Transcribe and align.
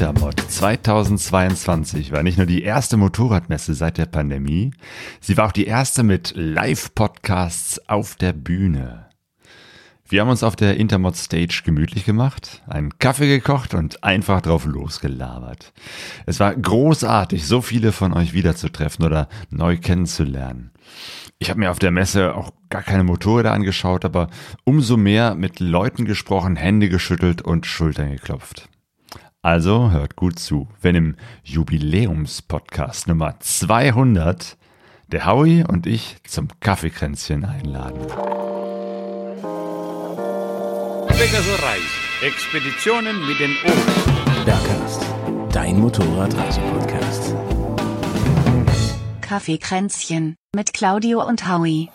Intermod 0.00 0.40
2022 0.40 2.12
war 2.12 2.22
nicht 2.22 2.38
nur 2.38 2.46
die 2.46 2.62
erste 2.62 2.96
Motorradmesse 2.96 3.74
seit 3.74 3.98
der 3.98 4.06
Pandemie, 4.06 4.70
sie 5.20 5.36
war 5.36 5.48
auch 5.48 5.52
die 5.52 5.66
erste 5.66 6.04
mit 6.04 6.34
Live-Podcasts 6.36 7.88
auf 7.88 8.14
der 8.14 8.32
Bühne. 8.32 9.08
Wir 10.08 10.20
haben 10.20 10.28
uns 10.28 10.44
auf 10.44 10.54
der 10.54 10.76
Intermod 10.76 11.16
Stage 11.16 11.62
gemütlich 11.64 12.04
gemacht, 12.04 12.62
einen 12.68 12.96
Kaffee 13.00 13.26
gekocht 13.26 13.74
und 13.74 14.04
einfach 14.04 14.40
drauf 14.40 14.66
losgelabert. 14.66 15.72
Es 16.26 16.38
war 16.38 16.54
großartig, 16.54 17.44
so 17.44 17.60
viele 17.60 17.90
von 17.90 18.12
euch 18.12 18.32
wiederzutreffen 18.34 19.04
oder 19.04 19.28
neu 19.50 19.78
kennenzulernen. 19.78 20.70
Ich 21.40 21.50
habe 21.50 21.58
mir 21.58 21.72
auf 21.72 21.80
der 21.80 21.90
Messe 21.90 22.36
auch 22.36 22.52
gar 22.70 22.82
keine 22.84 23.02
Motorräder 23.02 23.52
angeschaut, 23.52 24.04
aber 24.04 24.28
umso 24.62 24.96
mehr 24.96 25.34
mit 25.34 25.58
Leuten 25.58 26.04
gesprochen, 26.04 26.54
Hände 26.54 26.88
geschüttelt 26.88 27.42
und 27.42 27.66
Schultern 27.66 28.12
geklopft. 28.12 28.68
Also 29.42 29.92
hört 29.92 30.16
gut 30.16 30.40
zu, 30.40 30.66
wenn 30.82 30.96
im 30.96 31.16
Jubiläumspodcast 31.44 33.06
Nummer 33.06 33.38
200 33.38 34.56
der 35.06 35.26
Howie 35.26 35.64
und 35.64 35.86
ich 35.86 36.16
zum 36.24 36.48
Kaffeekränzchen 36.58 37.44
einladen. 37.44 38.00
Pegaso-Reise. 41.06 41.86
Expeditionen 42.22 43.26
mit 43.28 43.38
den 43.38 43.54
Ohren. 43.64 44.44
Bergcast, 44.44 45.06
dein 45.52 45.78
Motorradreise-Podcast. 45.78 47.36
Kaffeekränzchen 49.20 50.34
mit 50.52 50.74
Claudio 50.74 51.24
und 51.24 51.48
Howie. 51.48 51.90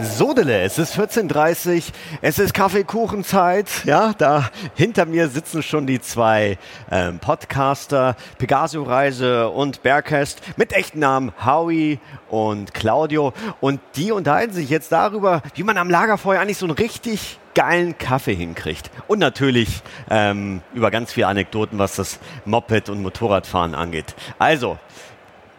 Sodele, 0.00 0.60
es 0.62 0.78
ist 0.78 0.96
14.30 0.96 1.86
es 2.22 2.38
ist 2.38 2.54
Kaffeekuchenzeit. 2.54 3.68
Ja, 3.84 4.12
da 4.16 4.48
hinter 4.76 5.06
mir 5.06 5.28
sitzen 5.28 5.60
schon 5.60 5.88
die 5.88 6.00
zwei 6.00 6.56
ähm, 6.88 7.18
Podcaster, 7.18 8.14
Pegaso 8.38 8.84
Reise 8.84 9.48
und 9.48 9.82
Bearcast 9.82 10.40
mit 10.56 10.72
echten 10.72 11.00
Namen 11.00 11.32
Howie 11.44 11.98
und 12.30 12.74
Claudio. 12.74 13.32
Und 13.60 13.80
die 13.96 14.12
unterhalten 14.12 14.52
sich 14.52 14.70
jetzt 14.70 14.92
darüber, 14.92 15.42
wie 15.56 15.64
man 15.64 15.76
am 15.76 15.90
Lagerfeuer 15.90 16.40
eigentlich 16.40 16.58
so 16.58 16.66
einen 16.66 16.76
richtig 16.76 17.40
geilen 17.56 17.98
Kaffee 17.98 18.36
hinkriegt. 18.36 18.92
Und 19.08 19.18
natürlich 19.18 19.82
ähm, 20.10 20.62
über 20.74 20.92
ganz 20.92 21.12
viele 21.12 21.26
Anekdoten, 21.26 21.76
was 21.80 21.96
das 21.96 22.20
Moped- 22.44 22.88
und 22.88 23.02
Motorradfahren 23.02 23.74
angeht. 23.74 24.14
Also, 24.38 24.78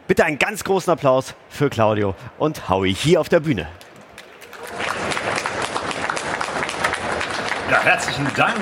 bitte 0.08 0.23
einen 0.23 0.40
ganz 0.40 0.64
großen 0.64 0.94
Applaus 0.94 1.36
für 1.50 1.70
Claudio 1.70 2.16
und 2.38 2.70
Howie 2.70 2.94
hier 2.94 3.20
auf 3.20 3.28
der 3.28 3.42
Bühne. 3.42 3.67
Ja, 7.72 7.84
herzlichen 7.84 8.28
Dank. 8.36 8.56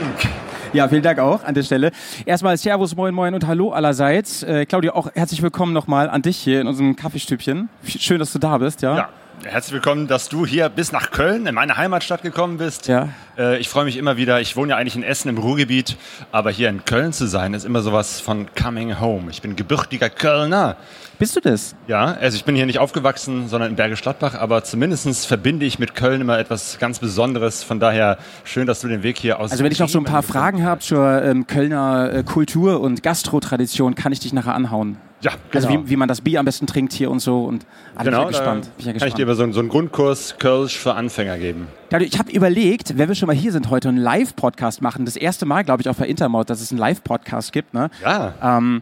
Ja, 0.73 0.87
vielen 0.89 1.01
Dank 1.01 1.19
auch 1.19 1.43
an 1.43 1.53
der 1.53 1.63
Stelle. 1.63 1.91
Erstmal 2.25 2.57
Servus, 2.57 2.95
Moin 2.95 3.13
Moin 3.13 3.33
und 3.33 3.47
Hallo 3.47 3.71
allerseits. 3.71 4.43
Äh, 4.43 4.65
Claudia, 4.65 4.93
auch 4.93 5.09
herzlich 5.13 5.41
willkommen 5.41 5.71
nochmal 5.73 6.09
an 6.09 6.21
dich 6.21 6.37
hier 6.37 6.59
in 6.59 6.67
unserem 6.67 6.95
Kaffeestübchen. 6.95 7.69
Schön, 7.85 8.19
dass 8.19 8.33
du 8.33 8.39
da 8.39 8.57
bist, 8.57 8.81
ja? 8.81 8.97
Ja, 8.97 9.09
herzlich 9.45 9.73
willkommen, 9.73 10.07
dass 10.07 10.27
du 10.27 10.45
hier 10.45 10.67
bis 10.69 10.91
nach 10.91 11.11
Köln, 11.11 11.47
in 11.47 11.55
meine 11.55 11.77
Heimatstadt 11.77 12.21
gekommen 12.21 12.57
bist. 12.57 12.87
Ja. 12.87 13.09
Äh, 13.37 13.57
ich 13.59 13.69
freue 13.69 13.85
mich 13.85 13.97
immer 13.97 14.17
wieder, 14.17 14.41
ich 14.41 14.55
wohne 14.55 14.71
ja 14.71 14.77
eigentlich 14.77 14.95
in 14.95 15.03
Essen 15.03 15.29
im 15.29 15.37
Ruhrgebiet, 15.37 15.95
aber 16.31 16.49
hier 16.51 16.69
in 16.69 16.85
Köln 16.85 17.13
zu 17.13 17.27
sein, 17.27 17.53
ist 17.53 17.65
immer 17.65 17.81
sowas 17.81 18.19
von 18.19 18.47
coming 18.61 18.99
home. 18.99 19.29
Ich 19.29 19.41
bin 19.41 19.55
gebürtiger 19.55 20.09
Kölner. 20.09 20.75
Bist 21.19 21.35
du 21.35 21.39
das? 21.39 21.75
Ja, 21.87 22.05
also 22.21 22.35
ich 22.37 22.45
bin 22.45 22.55
hier 22.55 22.67
nicht 22.67 22.77
aufgewachsen, 22.77 23.47
sondern 23.47 23.71
in 23.71 23.75
Bergisch 23.75 24.01
Gladbach, 24.03 24.35
aber 24.35 24.63
zumindest 24.63 25.25
verbinde 25.25 25.65
ich 25.65 25.79
mit 25.79 25.95
Köln 25.95 26.21
immer 26.21 26.37
etwas 26.37 26.77
ganz 26.79 26.99
Besonderes. 26.99 27.63
Von 27.63 27.79
daher 27.79 28.17
schön, 28.43 28.67
dass 28.67 28.81
du 28.81 28.87
den 28.87 29.01
Weg 29.01 29.17
hier 29.17 29.39
aus. 29.39 29.51
Also 29.51 29.63
wenn 29.63 29.71
ich 29.71 29.79
noch 29.79 29.89
so 29.89 29.97
ein 29.99 30.03
paar 30.05 30.21
Fragen 30.23 30.63
habe 30.63 30.79
zur 30.81 31.23
ähm, 31.23 31.47
Kölner 31.47 32.13
äh, 32.13 32.23
Kultur 32.23 32.81
und 32.81 33.01
Gastro-Tradition, 33.01 33.95
kann 33.95 34.11
ich 34.11 34.19
dich 34.19 34.31
nachher 34.33 34.53
anhauen. 34.53 34.97
Ja, 35.21 35.31
Also 35.51 35.67
genau. 35.67 35.81
wie, 35.85 35.89
wie 35.89 35.95
man 35.95 36.07
das 36.07 36.21
Bier 36.21 36.39
am 36.39 36.45
besten 36.45 36.67
trinkt 36.67 36.93
hier 36.93 37.09
und 37.09 37.17
so 37.19 37.43
und 37.45 37.65
ah, 37.95 38.03
bin 38.03 38.09
ich 38.09 38.11
ja 38.13 38.17
genau, 38.19 38.27
gespannt. 38.27 38.61
Bin 38.65 38.71
ich 38.77 38.85
ja 38.85 38.91
kann 38.91 38.97
ich 38.97 39.01
gespannt. 39.03 39.17
dir 39.17 39.23
aber 39.23 39.33
so, 39.35 39.41
einen- 39.43 39.53
so 39.53 39.59
einen 39.61 39.69
Grundkurs 39.69 40.35
Kölsch 40.37 40.77
für 40.77 40.93
Anfänger 40.93 41.39
geben. 41.39 41.67
Ich 42.01 42.19
habe 42.19 42.31
überlegt, 42.31 42.95
wenn 42.99 43.07
wir 43.07 43.15
schon 43.15 43.26
mal 43.27 43.35
hier 43.35 43.51
sind 43.51 43.69
heute, 43.69 43.89
einen 43.89 43.97
Live-Podcast 43.97 44.81
machen. 44.81 45.05
Das 45.05 45.15
erste 45.15 45.45
Mal, 45.45 45.63
glaube 45.63 45.81
ich, 45.81 45.89
auch 45.89 45.95
bei 45.95 46.07
Intermod, 46.07 46.49
dass 46.49 46.61
es 46.61 46.71
einen 46.71 46.79
Live-Podcast 46.79 47.51
gibt. 47.51 47.73
Ne? 47.73 47.89
Ja. 48.03 48.33
ähm, 48.41 48.81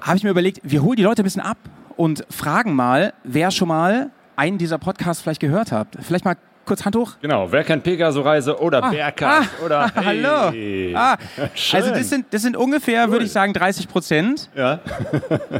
habe 0.00 0.16
ich 0.16 0.24
mir 0.24 0.30
überlegt, 0.30 0.60
wir 0.62 0.82
holen 0.82 0.96
die 0.96 1.02
Leute 1.02 1.22
ein 1.22 1.24
bisschen 1.24 1.42
ab 1.42 1.58
und 1.96 2.24
fragen 2.30 2.74
mal, 2.74 3.12
wer 3.24 3.50
schon 3.50 3.68
mal 3.68 4.10
einen 4.36 4.58
dieser 4.58 4.78
Podcasts 4.78 5.22
vielleicht 5.22 5.40
gehört 5.40 5.70
hat. 5.72 5.88
Vielleicht 6.00 6.24
mal 6.24 6.36
kurz 6.64 6.84
Hand 6.84 6.96
hoch. 6.96 7.12
Genau, 7.20 7.50
wer 7.50 7.64
kennt 7.64 7.82
Pegaso-Reise 7.82 8.60
oder 8.60 8.82
Ah, 8.84 8.90
Bergkast 8.90 9.50
ah, 9.60 9.64
oder 9.64 9.80
ah, 9.80 9.92
hallo. 10.04 10.50
Hey. 10.52 10.94
Ah, 10.94 11.16
Schön. 11.54 11.82
also 11.82 11.94
das 11.94 12.08
sind, 12.08 12.26
das 12.30 12.42
sind 12.42 12.56
ungefähr, 12.56 13.10
würde 13.10 13.24
ich 13.24 13.32
sagen, 13.32 13.52
30 13.52 13.88
Prozent. 13.88 14.48
Ja. 14.54 14.80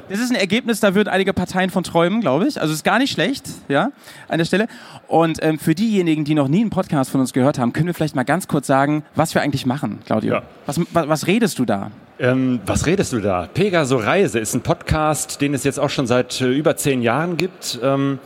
Das 0.08 0.18
ist 0.20 0.30
ein 0.30 0.36
Ergebnis, 0.36 0.80
da 0.80 0.94
würden 0.94 1.08
einige 1.08 1.32
Parteien 1.32 1.70
von 1.70 1.84
träumen, 1.84 2.20
glaube 2.20 2.46
ich. 2.46 2.60
Also 2.60 2.74
ist 2.74 2.84
gar 2.84 2.98
nicht 2.98 3.12
schlecht, 3.12 3.44
ja, 3.68 3.90
an 4.28 4.38
der 4.38 4.44
Stelle. 4.44 4.66
Und 5.06 5.42
ähm, 5.42 5.58
für 5.58 5.74
diejenigen, 5.74 6.24
die 6.24 6.34
noch 6.34 6.48
nie 6.48 6.60
einen 6.60 6.70
Podcast 6.70 7.10
von 7.10 7.20
uns 7.20 7.32
gehört 7.32 7.58
haben, 7.58 7.72
können 7.72 7.86
wir 7.86 7.94
vielleicht 7.94 8.14
mal 8.14 8.24
ganz 8.24 8.48
kurz 8.48 8.66
sagen, 8.66 9.04
was 9.14 9.34
wir 9.34 9.40
eigentlich 9.42 9.64
machen, 9.64 10.00
Claudio. 10.04 10.34
Ja. 10.34 10.42
Was, 10.66 10.80
was, 10.92 11.08
was 11.08 11.26
redest 11.26 11.58
du 11.58 11.64
da? 11.64 11.90
Ähm, 12.18 12.60
was 12.66 12.86
redest 12.86 13.12
du 13.12 13.20
da? 13.20 13.48
Pegaso 13.52 13.96
Reise 13.96 14.38
ist 14.38 14.54
ein 14.54 14.60
Podcast, 14.62 15.40
den 15.40 15.54
es 15.54 15.64
jetzt 15.64 15.80
auch 15.80 15.90
schon 15.90 16.06
seit 16.06 16.40
äh, 16.40 16.46
über 16.46 16.76
zehn 16.76 17.02
Jahren 17.02 17.36
gibt, 17.36 17.78
ähm, 17.82 18.18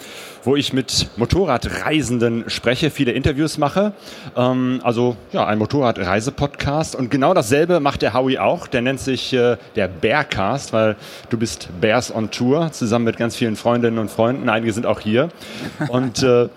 wo 0.47 0.55
ich 0.55 0.73
mit 0.73 1.09
Motorradreisenden 1.17 2.49
spreche, 2.49 2.91
viele 2.91 3.11
Interviews 3.11 3.59
mache. 3.59 3.93
Ähm, 4.37 4.81
also 4.85 5.17
ja, 5.33 5.45
ein 5.45 5.59
Motorradreise-Podcast. 5.59 6.95
Und 6.95 7.11
genau 7.11 7.35
dasselbe 7.35 7.81
macht 7.81 8.01
der 8.01 8.15
Howie 8.15 8.39
auch. 8.39 8.69
Der 8.69 8.81
nennt 8.81 9.01
sich 9.01 9.33
äh, 9.33 9.57
der 9.75 9.89
Bearcast, 9.89 10.73
weil 10.73 10.95
du 11.31 11.37
bist 11.37 11.69
Bears 11.81 12.15
on 12.15 12.31
Tour, 12.31 12.71
zusammen 12.71 13.07
mit 13.07 13.17
ganz 13.17 13.35
vielen 13.35 13.57
Freundinnen 13.57 13.99
und 13.99 14.09
Freunden. 14.09 14.49
Einige 14.49 14.73
sind 14.73 14.87
auch 14.87 15.01
hier. 15.01 15.31
Und 15.89 16.23
äh, 16.23 16.49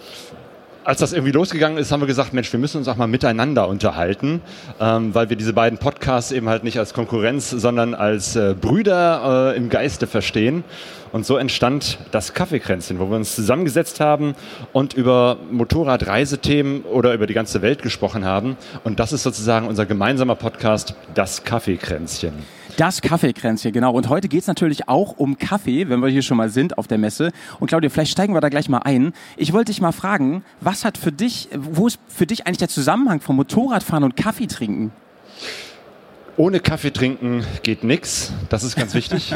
als 0.90 1.02
das 1.02 1.14
irgendwie 1.14 1.32
losgegangen 1.32 1.78
ist, 1.78 1.92
haben 1.92 2.00
wir 2.00 2.08
gesagt, 2.08 2.34
Mensch, 2.34 2.52
wir 2.52 2.60
müssen 2.60 2.78
uns 2.78 2.88
auch 2.88 2.96
mal 2.96 3.06
miteinander 3.06 3.68
unterhalten, 3.68 4.42
ähm, 4.80 5.14
weil 5.14 5.30
wir 5.30 5.38
diese 5.38 5.54
beiden 5.54 5.78
Podcasts 5.78 6.32
eben 6.32 6.50
halt 6.50 6.64
nicht 6.64 6.80
als 6.80 6.96
Konkurrenz, 6.96 7.52
sondern 7.52 7.94
als 7.94 8.36
äh, 8.36 8.56
Brüder 8.60 9.54
äh, 9.54 9.58
im 9.58 9.70
Geiste 9.70 10.08
verstehen. 10.08 10.64
Und 11.12 11.28
so 11.28 11.38
entstand 11.38 12.00
das 12.10 12.34
Kaffeekränzchen, 12.34 12.98
wo 12.98 13.08
wir 13.08 13.18
uns 13.18 13.36
zusammengesetzt 13.36 14.00
haben 14.00 14.34
und 14.74 14.96
über 14.96 15.38
Motorradreisethemen 15.52 16.82
oder 16.82 17.14
über 17.14 17.28
die 17.28 17.36
ganze 17.36 17.62
Welt 17.62 17.84
gesprochen 17.84 18.26
haben. 18.26 18.58
Und 18.84 19.00
das 19.00 19.14
ist 19.14 19.22
sozusagen 19.22 19.68
unser 19.68 19.86
gemeinsamer 19.86 20.36
Podcast, 20.36 20.96
das 21.14 21.44
Kaffeekränzchen. 21.44 22.34
Das 22.80 23.02
Kaffeekränzchen, 23.02 23.74
genau. 23.74 23.92
Und 23.92 24.08
heute 24.08 24.30
geht's 24.30 24.48
natürlich 24.48 24.88
auch 24.88 25.18
um 25.18 25.38
Kaffee, 25.38 25.90
wenn 25.90 26.00
wir 26.00 26.08
hier 26.08 26.22
schon 26.22 26.38
mal 26.38 26.48
sind 26.48 26.78
auf 26.78 26.88
der 26.88 26.98
Messe. 26.98 27.34
Und 27.60 27.68
Claudia, 27.68 27.90
vielleicht 27.90 28.14
steigen 28.14 28.34
wir 28.34 28.40
da 28.40 28.48
gleich 28.48 28.70
mal 28.70 28.78
ein. 28.78 29.12
Ich 29.36 29.52
wollte 29.52 29.74
dich 29.74 29.82
mal 29.82 29.92
fragen, 29.92 30.46
was 30.62 30.86
hat 30.86 30.98
für 30.98 31.12
dich, 31.12 31.50
wo 31.54 31.88
ist 31.88 32.00
für 32.08 32.26
dich 32.26 32.48
eigentlich 32.48 32.60
der 32.60 32.70
Zusammenhang 32.70 33.20
von 33.20 33.36
Motorradfahren 33.36 34.06
und 34.06 34.16
Kaffee 34.16 34.48
trinken? 34.48 34.94
Ohne 36.40 36.62
Kaffee 36.62 36.92
trinken 36.92 37.44
geht 37.64 37.84
nix. 37.84 38.32
Das 38.48 38.64
ist 38.64 38.78
ganz 38.78 38.94
wichtig. 38.94 39.34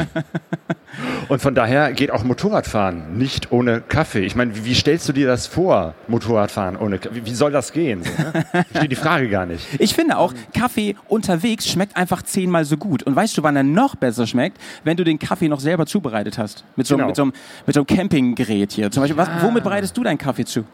Und 1.28 1.42
von 1.42 1.54
daher 1.54 1.92
geht 1.92 2.10
auch 2.10 2.24
Motorradfahren 2.24 3.18
nicht 3.18 3.52
ohne 3.52 3.82
Kaffee. 3.82 4.20
Ich 4.24 4.36
meine, 4.36 4.64
wie, 4.64 4.74
stellst 4.74 5.06
du 5.06 5.12
dir 5.12 5.26
das 5.26 5.46
vor, 5.46 5.92
Motorradfahren 6.08 6.76
ohne 6.76 6.98
Kaffee? 6.98 7.26
Wie, 7.26 7.34
soll 7.34 7.52
das 7.52 7.74
gehen? 7.74 8.02
So, 8.04 8.10
ne? 8.22 8.44
Ich 8.52 8.52
verstehe 8.68 8.88
die 8.88 8.96
Frage 8.96 9.28
gar 9.28 9.44
nicht. 9.44 9.66
Ich 9.78 9.92
finde 9.92 10.16
auch, 10.16 10.32
Kaffee 10.56 10.96
unterwegs 11.06 11.68
schmeckt 11.68 11.94
einfach 11.94 12.22
zehnmal 12.22 12.64
so 12.64 12.78
gut. 12.78 13.02
Und 13.02 13.14
weißt 13.14 13.36
du, 13.36 13.42
wann 13.42 13.56
er 13.56 13.64
noch 13.64 13.96
besser 13.96 14.26
schmeckt? 14.26 14.56
Wenn 14.82 14.96
du 14.96 15.04
den 15.04 15.18
Kaffee 15.18 15.48
noch 15.48 15.60
selber 15.60 15.84
zubereitet 15.84 16.38
hast. 16.38 16.64
Mit 16.74 16.86
so, 16.86 16.94
einem- 16.94 17.00
Genau. 17.00 17.08
mit 17.08 17.16
so, 17.16 17.22
einem, 17.24 17.32
mit 17.66 17.74
so 17.74 17.80
einem 17.80 17.86
Campinggerät 17.86 18.72
hier. 18.72 18.90
Zum 18.90 19.02
Beispiel, 19.02 19.18
was, 19.18 19.28
womit 19.42 19.62
bereitest 19.62 19.94
du 19.94 20.04
deinen 20.04 20.16
Kaffee 20.16 20.46
zu? 20.46 20.64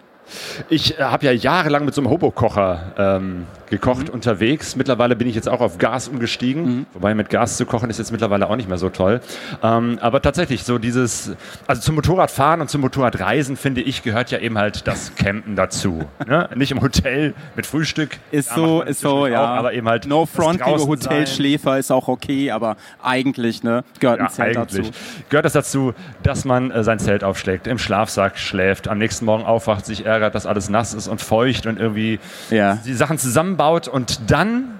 Ich 0.68 0.98
äh, 0.98 1.02
habe 1.02 1.26
ja 1.26 1.32
jahrelang 1.32 1.84
mit 1.84 1.94
so 1.94 2.00
einem 2.00 2.10
Hobokocher 2.10 2.92
ähm, 2.98 3.46
gekocht 3.70 4.10
unterwegs. 4.10 4.76
Mittlerweile 4.76 5.16
bin 5.16 5.28
ich 5.28 5.34
jetzt 5.34 5.48
auch 5.48 5.60
auf 5.60 5.78
Gas 5.78 6.08
umgestiegen. 6.08 6.86
Wobei 6.92 7.14
mit 7.14 7.30
Gas 7.30 7.56
zu 7.56 7.64
kochen 7.66 7.88
ist 7.88 7.98
jetzt 7.98 8.10
mittlerweile 8.10 8.48
auch 8.48 8.56
nicht 8.56 8.68
mehr 8.68 8.78
so 8.78 8.90
toll. 8.90 9.20
Ähm, 9.62 9.98
aber 10.00 10.20
tatsächlich, 10.20 10.64
so 10.64 10.78
dieses, 10.78 11.32
also 11.66 11.80
zum 11.80 11.94
Motorradfahren 11.94 12.60
und 12.60 12.68
zum 12.68 12.80
Motorradreisen, 12.80 13.56
finde 13.56 13.80
ich, 13.80 14.02
gehört 14.02 14.30
ja 14.30 14.38
eben 14.38 14.58
halt 14.58 14.86
das 14.86 15.14
Campen 15.14 15.54
dazu. 15.54 16.04
ne? 16.26 16.50
Nicht 16.56 16.72
im 16.72 16.82
Hotel 16.82 17.34
mit 17.54 17.64
Frühstück. 17.64 18.18
Ist 18.32 18.50
so, 18.54 18.82
ist 18.82 19.00
so, 19.00 19.26
ja. 19.26 19.44
Auch, 19.44 19.58
aber 19.58 19.72
eben 19.72 19.88
halt 19.88 20.06
No 20.06 20.22
das 20.22 20.30
front, 20.34 20.60
liebe 20.66 20.86
Hotelschläfer, 20.86 21.78
ist 21.78 21.92
auch 21.92 22.08
okay, 22.08 22.50
aber 22.50 22.76
eigentlich, 23.02 23.62
ne, 23.62 23.84
gehört 24.00 24.18
ein 24.18 24.26
Ja, 24.26 24.32
Zelt 24.32 24.56
eigentlich. 24.56 24.88
dazu. 24.88 24.98
Gehört 25.28 25.46
es 25.46 25.52
dazu, 25.52 25.94
dass 26.24 26.44
man 26.44 26.72
äh, 26.72 26.82
sein 26.82 26.98
Zelt 26.98 27.22
aufschlägt, 27.22 27.68
im 27.68 27.78
Schlafsack 27.78 28.36
schläft, 28.38 28.88
am 28.88 28.98
nächsten 28.98 29.24
Morgen 29.24 29.44
aufwacht, 29.44 29.86
sich 29.86 30.04
ärgert, 30.04 30.19
dass 30.28 30.44
alles 30.44 30.68
nass 30.68 30.92
ist 30.92 31.08
und 31.08 31.22
feucht 31.22 31.64
und 31.66 31.80
irgendwie 31.80 32.18
Ja. 32.50 32.74
die 32.84 32.92
Sachen 32.92 33.16
zusammenbaut 33.16 33.88
und 33.88 34.30
dann 34.30 34.78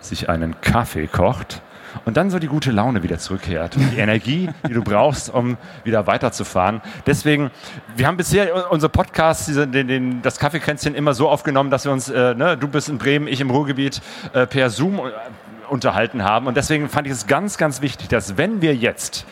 sich 0.00 0.28
einen 0.28 0.60
Kaffee 0.60 1.06
kocht 1.06 1.62
und 2.04 2.16
dann 2.16 2.28
so 2.28 2.40
die 2.40 2.48
gute 2.48 2.72
Laune 2.72 3.04
wieder 3.04 3.18
zurückkehrt. 3.18 3.76
Und 3.76 3.92
die 3.92 3.98
Energie, 3.98 4.50
die 4.68 4.72
du 4.72 4.82
brauchst, 4.82 5.32
um 5.32 5.56
wieder 5.84 6.06
weiterzufahren. 6.08 6.80
Deswegen, 7.06 7.50
wir 7.96 8.08
haben 8.08 8.16
bisher 8.16 8.70
unsere 8.72 8.90
Podcasts, 8.90 9.46
diese, 9.46 9.68
den, 9.68 9.86
den, 9.86 10.20
das 10.22 10.38
Kaffeekränzchen 10.40 10.94
immer 10.96 11.14
so 11.14 11.28
aufgenommen, 11.28 11.70
dass 11.70 11.84
wir 11.84 11.92
uns, 11.92 12.08
äh, 12.08 12.34
ne, 12.34 12.56
du 12.58 12.66
bist 12.66 12.88
in 12.88 12.98
Bremen, 12.98 13.28
ich 13.28 13.40
im 13.40 13.50
Ruhrgebiet, 13.50 14.02
äh, 14.32 14.44
per 14.46 14.70
Zoom 14.70 14.98
äh, 14.98 15.02
unterhalten 15.70 16.24
haben. 16.24 16.48
Und 16.48 16.56
deswegen 16.56 16.88
fand 16.88 17.06
ich 17.06 17.12
es 17.12 17.26
ganz, 17.28 17.56
ganz 17.58 17.80
wichtig, 17.80 18.08
dass 18.08 18.36
wenn 18.36 18.60
wir 18.60 18.74
jetzt 18.74 19.24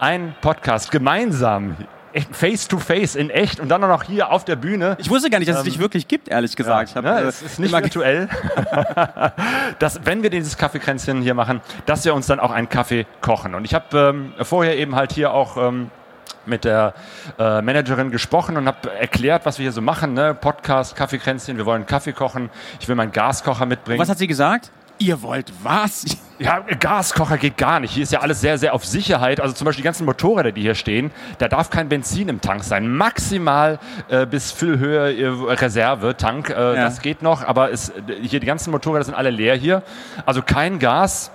einen 0.00 0.34
Podcast 0.40 0.90
gemeinsam 0.90 1.76
echt 2.16 2.34
face 2.34 2.68
to 2.68 2.78
face 2.78 3.14
in 3.14 3.30
echt 3.30 3.60
und 3.60 3.68
dann 3.68 3.82
auch 3.84 3.88
noch 3.88 4.02
hier 4.02 4.30
auf 4.30 4.44
der 4.44 4.56
Bühne. 4.56 4.96
Ich 4.98 5.10
wusste 5.10 5.30
gar 5.30 5.38
nicht, 5.38 5.48
dass 5.48 5.58
es 5.58 5.64
dich 5.64 5.78
wirklich 5.78 6.08
gibt, 6.08 6.28
ehrlich 6.28 6.56
gesagt. 6.56 6.94
Ja, 6.94 7.00
Ich 7.00 7.04
hab, 7.04 7.04
ne, 7.04 7.20
äh, 7.20 7.28
es 7.28 7.42
ist 7.42 7.60
nicht 7.60 7.72
virtuell. 7.72 8.28
dass, 9.78 10.00
wenn 10.04 10.22
wir 10.22 10.30
dieses 10.30 10.56
Kaffeekränzchen 10.56 11.22
hier 11.22 11.34
machen, 11.34 11.60
dass 11.84 12.04
wir 12.04 12.14
uns 12.14 12.26
dann 12.26 12.40
auch 12.40 12.50
einen 12.50 12.68
Kaffee 12.68 13.06
kochen. 13.20 13.54
Und 13.54 13.64
ich 13.64 13.74
habe 13.74 13.98
ähm, 13.98 14.32
vorher 14.42 14.76
eben 14.76 14.96
halt 14.96 15.12
hier 15.12 15.32
auch 15.32 15.56
ähm, 15.56 15.90
mit 16.46 16.64
der 16.64 16.94
äh, 17.38 17.60
Managerin 17.62 18.10
gesprochen 18.10 18.56
und 18.56 18.66
habe 18.66 18.90
erklärt, 18.92 19.44
was 19.46 19.58
wir 19.58 19.64
hier 19.64 19.72
so 19.72 19.82
machen. 19.82 20.14
Ne? 20.14 20.34
Podcast, 20.34 20.96
Kaffeekränzchen, 20.96 21.56
wir 21.56 21.66
wollen 21.66 21.86
Kaffee 21.86 22.12
kochen. 22.12 22.50
Ich 22.80 22.88
will 22.88 22.94
meinen 22.94 23.12
Gaskocher 23.12 23.66
mitbringen. 23.66 24.00
Was 24.00 24.08
hat 24.08 24.18
sie 24.18 24.26
gesagt? 24.26 24.70
Ihr 24.98 25.20
wollt 25.22 25.52
was? 25.62 26.04
Ja, 26.38 26.58
Gaskocher 26.58 27.38
geht 27.38 27.56
gar 27.56 27.80
nicht. 27.80 27.92
Hier 27.94 28.02
ist 28.02 28.12
ja 28.12 28.20
alles 28.20 28.42
sehr, 28.42 28.58
sehr 28.58 28.74
auf 28.74 28.84
Sicherheit. 28.84 29.40
Also 29.40 29.54
zum 29.54 29.64
Beispiel 29.64 29.80
die 29.80 29.86
ganzen 29.86 30.04
Motorräder, 30.04 30.52
die 30.52 30.60
hier 30.60 30.74
stehen, 30.74 31.10
da 31.38 31.48
darf 31.48 31.70
kein 31.70 31.88
Benzin 31.88 32.28
im 32.28 32.42
Tank 32.42 32.62
sein. 32.62 32.94
Maximal 32.94 33.78
äh, 34.10 34.26
bis 34.26 34.52
Füllhöhe 34.52 35.16
äh, 35.16 35.52
Reserve, 35.54 36.14
Tank, 36.18 36.50
äh, 36.50 36.52
Ja. 36.52 36.74
das 36.74 37.00
geht 37.00 37.22
noch. 37.22 37.42
Aber 37.42 37.72
es, 37.72 37.90
hier 38.20 38.38
die 38.38 38.46
ganzen 38.46 38.70
Motorräder 38.70 39.04
sind 39.06 39.14
alle 39.14 39.30
leer 39.30 39.54
hier. 39.56 39.82
Also 40.26 40.42
kein 40.42 40.78
Gas. 40.78 41.30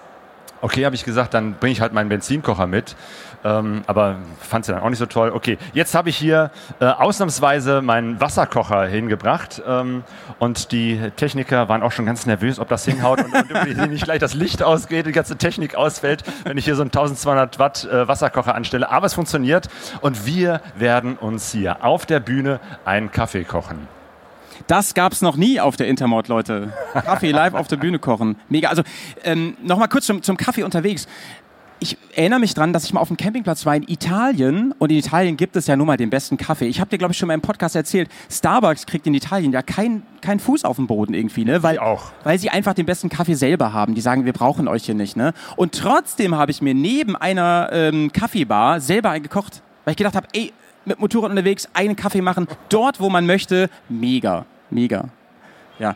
Okay, 0.61 0.85
habe 0.85 0.93
ich 0.93 1.03
gesagt, 1.03 1.33
dann 1.33 1.55
bringe 1.55 1.71
ich 1.73 1.81
halt 1.81 1.93
meinen 1.93 2.09
Benzinkocher 2.09 2.67
mit. 2.67 2.95
Ähm, 3.43 3.83
aber 3.87 4.17
fand 4.39 4.65
sie 4.65 4.73
dann 4.73 4.81
auch 4.81 4.89
nicht 4.89 4.99
so 4.99 5.05
toll. 5.05 5.31
Okay, 5.33 5.57
jetzt 5.73 5.95
habe 5.95 6.09
ich 6.09 6.17
hier 6.17 6.51
äh, 6.79 6.85
ausnahmsweise 6.85 7.81
meinen 7.81 8.19
Wasserkocher 8.21 8.85
hingebracht 8.85 9.61
ähm, 9.67 10.03
und 10.39 10.71
die 10.71 10.99
Techniker 11.15 11.67
waren 11.69 11.81
auch 11.81 11.91
schon 11.91 12.05
ganz 12.05 12.25
nervös, 12.25 12.59
ob 12.59 12.69
das 12.69 12.85
hinhaut 12.85 13.23
und, 13.23 13.33
und 13.33 13.91
nicht 13.91 14.03
gleich 14.03 14.19
das 14.19 14.33
Licht 14.33 14.61
ausgeht, 14.61 15.07
die 15.07 15.11
ganze 15.11 15.37
Technik 15.37 15.75
ausfällt, 15.75 16.23
wenn 16.43 16.57
ich 16.57 16.65
hier 16.65 16.75
so 16.75 16.81
einen 16.81 16.89
1200 16.89 17.57
Watt 17.59 17.85
äh, 17.85 18.07
Wasserkocher 18.07 18.53
anstelle. 18.53 18.89
Aber 18.89 19.07
es 19.07 19.13
funktioniert 19.13 19.69
und 20.01 20.25
wir 20.25 20.61
werden 20.77 21.17
uns 21.17 21.51
hier 21.51 21.83
auf 21.83 22.05
der 22.05 22.19
Bühne 22.19 22.59
einen 22.85 23.11
Kaffee 23.11 23.43
kochen. 23.43 23.87
Das 24.67 24.93
gab's 24.93 25.21
noch 25.21 25.37
nie 25.37 25.59
auf 25.59 25.75
der 25.75 25.87
Intermod, 25.87 26.27
Leute. 26.27 26.71
Kaffee 26.93 27.31
live 27.31 27.53
auf 27.53 27.67
der 27.67 27.77
Bühne 27.77 27.99
kochen. 27.99 28.37
Mega. 28.49 28.69
Also 28.69 28.83
ähm, 29.23 29.57
nochmal 29.61 29.87
kurz 29.87 30.05
zum, 30.05 30.21
zum 30.23 30.37
Kaffee 30.37 30.63
unterwegs. 30.63 31.07
Ich 31.83 31.97
erinnere 32.13 32.39
mich 32.39 32.53
dran, 32.53 32.73
dass 32.73 32.83
ich 32.83 32.93
mal 32.93 32.99
auf 32.99 33.07
dem 33.07 33.17
Campingplatz 33.17 33.65
war 33.65 33.75
in 33.75 33.81
Italien 33.87 34.71
und 34.77 34.91
in 34.91 34.97
Italien 34.97 35.35
gibt 35.35 35.55
es 35.55 35.65
ja 35.65 35.75
nun 35.75 35.87
mal 35.87 35.97
den 35.97 36.11
besten 36.11 36.37
Kaffee. 36.37 36.67
Ich 36.67 36.79
habe 36.79 36.91
dir, 36.91 36.99
glaube 36.99 37.13
ich, 37.13 37.17
schon 37.17 37.25
mal 37.25 37.33
im 37.33 37.41
Podcast 37.41 37.75
erzählt, 37.75 38.07
Starbucks 38.29 38.85
kriegt 38.85 39.07
in 39.07 39.15
Italien 39.15 39.51
ja 39.51 39.63
keinen 39.63 40.03
kein 40.21 40.39
Fuß 40.39 40.63
auf 40.63 40.75
den 40.75 40.85
Boden 40.85 41.15
irgendwie, 41.15 41.43
ne? 41.43 41.63
Weil, 41.63 41.79
auch. 41.79 42.11
weil 42.23 42.37
sie 42.37 42.51
einfach 42.51 42.75
den 42.75 42.85
besten 42.85 43.09
Kaffee 43.09 43.33
selber 43.33 43.73
haben. 43.73 43.95
Die 43.95 44.01
sagen, 44.01 44.25
wir 44.25 44.33
brauchen 44.33 44.67
euch 44.67 44.85
hier 44.85 44.93
nicht, 44.93 45.17
ne? 45.17 45.33
Und 45.55 45.73
trotzdem 45.73 46.35
habe 46.35 46.51
ich 46.51 46.61
mir 46.61 46.75
neben 46.75 47.15
einer 47.15 47.69
ähm, 47.71 48.11
Kaffeebar 48.13 48.79
selber 48.79 49.09
einen 49.09 49.23
gekocht, 49.23 49.63
weil 49.83 49.93
ich 49.93 49.97
gedacht 49.97 50.15
habe, 50.15 50.27
ey, 50.33 50.53
mit 50.85 50.99
Motorrad 50.99 51.31
unterwegs, 51.31 51.67
einen 51.73 51.95
Kaffee 51.95 52.21
machen, 52.21 52.47
dort, 52.69 52.99
wo 52.99 53.09
man 53.09 53.25
möchte, 53.25 53.71
mega, 53.89 54.45
mega. 54.69 55.05
Ja. 55.79 55.95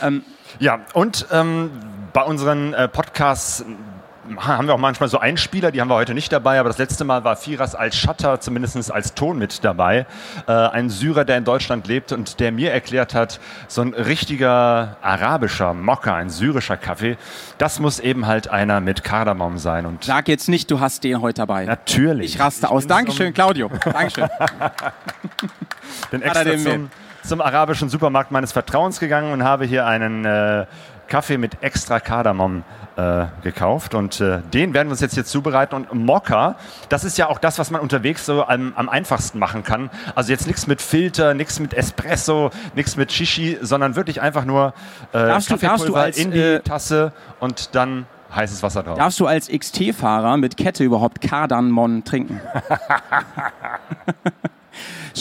Ähm, 0.00 0.22
Ja, 0.60 0.80
und 0.94 1.26
ähm, 1.30 1.70
bei 2.14 2.22
unseren 2.22 2.72
äh, 2.72 2.88
Podcasts 2.88 3.62
haben 4.38 4.66
wir 4.66 4.74
auch 4.74 4.78
manchmal 4.78 5.08
so 5.08 5.18
Einspieler, 5.18 5.70
die 5.70 5.80
haben 5.80 5.88
wir 5.88 5.94
heute 5.94 6.14
nicht 6.14 6.32
dabei, 6.32 6.58
aber 6.60 6.68
das 6.68 6.78
letzte 6.78 7.04
Mal 7.04 7.24
war 7.24 7.36
Firas 7.36 7.74
als 7.74 7.96
Shutter 7.96 8.40
zumindest 8.40 8.90
als 8.90 9.14
Ton 9.14 9.38
mit 9.38 9.64
dabei. 9.64 10.06
Äh, 10.46 10.52
ein 10.52 10.90
Syrer, 10.90 11.24
der 11.24 11.38
in 11.38 11.44
Deutschland 11.44 11.86
lebt 11.86 12.12
und 12.12 12.40
der 12.40 12.52
mir 12.52 12.72
erklärt 12.72 13.14
hat, 13.14 13.40
so 13.68 13.82
ein 13.82 13.94
richtiger 13.94 14.96
arabischer 15.02 15.74
Mokka, 15.74 16.14
ein 16.14 16.30
syrischer 16.30 16.76
Kaffee, 16.76 17.16
das 17.58 17.80
muss 17.80 18.00
eben 18.00 18.26
halt 18.26 18.48
einer 18.48 18.80
mit 18.80 19.04
Kardamom 19.04 19.58
sein. 19.58 19.86
Und 19.86 20.04
sag 20.04 20.28
jetzt 20.28 20.48
nicht, 20.48 20.70
du 20.70 20.80
hast 20.80 21.04
den 21.04 21.20
heute 21.20 21.42
dabei. 21.42 21.64
natürlich. 21.64 22.34
Ich 22.34 22.40
raste 22.40 22.70
aus. 22.70 22.84
bin 22.84 22.88
Dankeschön, 22.88 23.34
Claudio. 23.34 23.70
Dankeschön. 23.84 24.28
bin 26.10 26.22
extra 26.22 26.56
zum, 26.56 26.90
zum 27.22 27.40
arabischen 27.40 27.88
Supermarkt 27.88 28.30
meines 28.30 28.52
Vertrauens 28.52 29.00
gegangen 29.00 29.32
und 29.32 29.44
habe 29.44 29.64
hier 29.64 29.86
einen 29.86 30.24
äh, 30.24 30.66
Kaffee 31.08 31.38
mit 31.38 31.62
extra 31.62 32.00
Kardamom 32.00 32.64
äh, 32.96 33.26
gekauft 33.42 33.94
und 33.94 34.20
äh, 34.20 34.40
den 34.54 34.72
werden 34.74 34.88
wir 34.88 34.92
uns 34.92 35.00
jetzt 35.00 35.14
hier 35.14 35.24
zubereiten 35.24 35.74
und 35.74 35.92
Mokka, 35.92 36.56
das 36.88 37.04
ist 37.04 37.18
ja 37.18 37.28
auch 37.28 37.38
das, 37.38 37.58
was 37.58 37.70
man 37.70 37.80
unterwegs 37.82 38.24
so 38.24 38.44
am, 38.46 38.72
am 38.76 38.88
einfachsten 38.88 39.38
machen 39.38 39.62
kann. 39.64 39.90
Also 40.14 40.32
jetzt 40.32 40.46
nichts 40.46 40.66
mit 40.66 40.80
Filter, 40.80 41.34
nichts 41.34 41.60
mit 41.60 41.74
Espresso, 41.74 42.50
nichts 42.74 42.96
mit 42.96 43.12
Shishi, 43.12 43.58
sondern 43.60 43.96
wirklich 43.96 44.20
einfach 44.22 44.44
nur 44.44 44.72
äh, 45.12 45.18
Darfst 45.18 45.50
du- 45.50 45.56
darfst 45.56 45.88
du 45.88 45.94
als, 45.94 46.16
in 46.16 46.30
die 46.30 46.38
äh, 46.38 46.60
Tasse 46.60 47.12
und 47.40 47.74
dann 47.74 48.06
heißes 48.34 48.62
Wasser 48.62 48.82
drauf. 48.82 48.98
Darfst 48.98 49.20
du 49.20 49.26
als 49.26 49.48
XT-Fahrer 49.48 50.36
mit 50.36 50.56
Kette 50.56 50.82
überhaupt 50.84 51.20
Kardamom 51.20 52.02
trinken? 52.04 52.40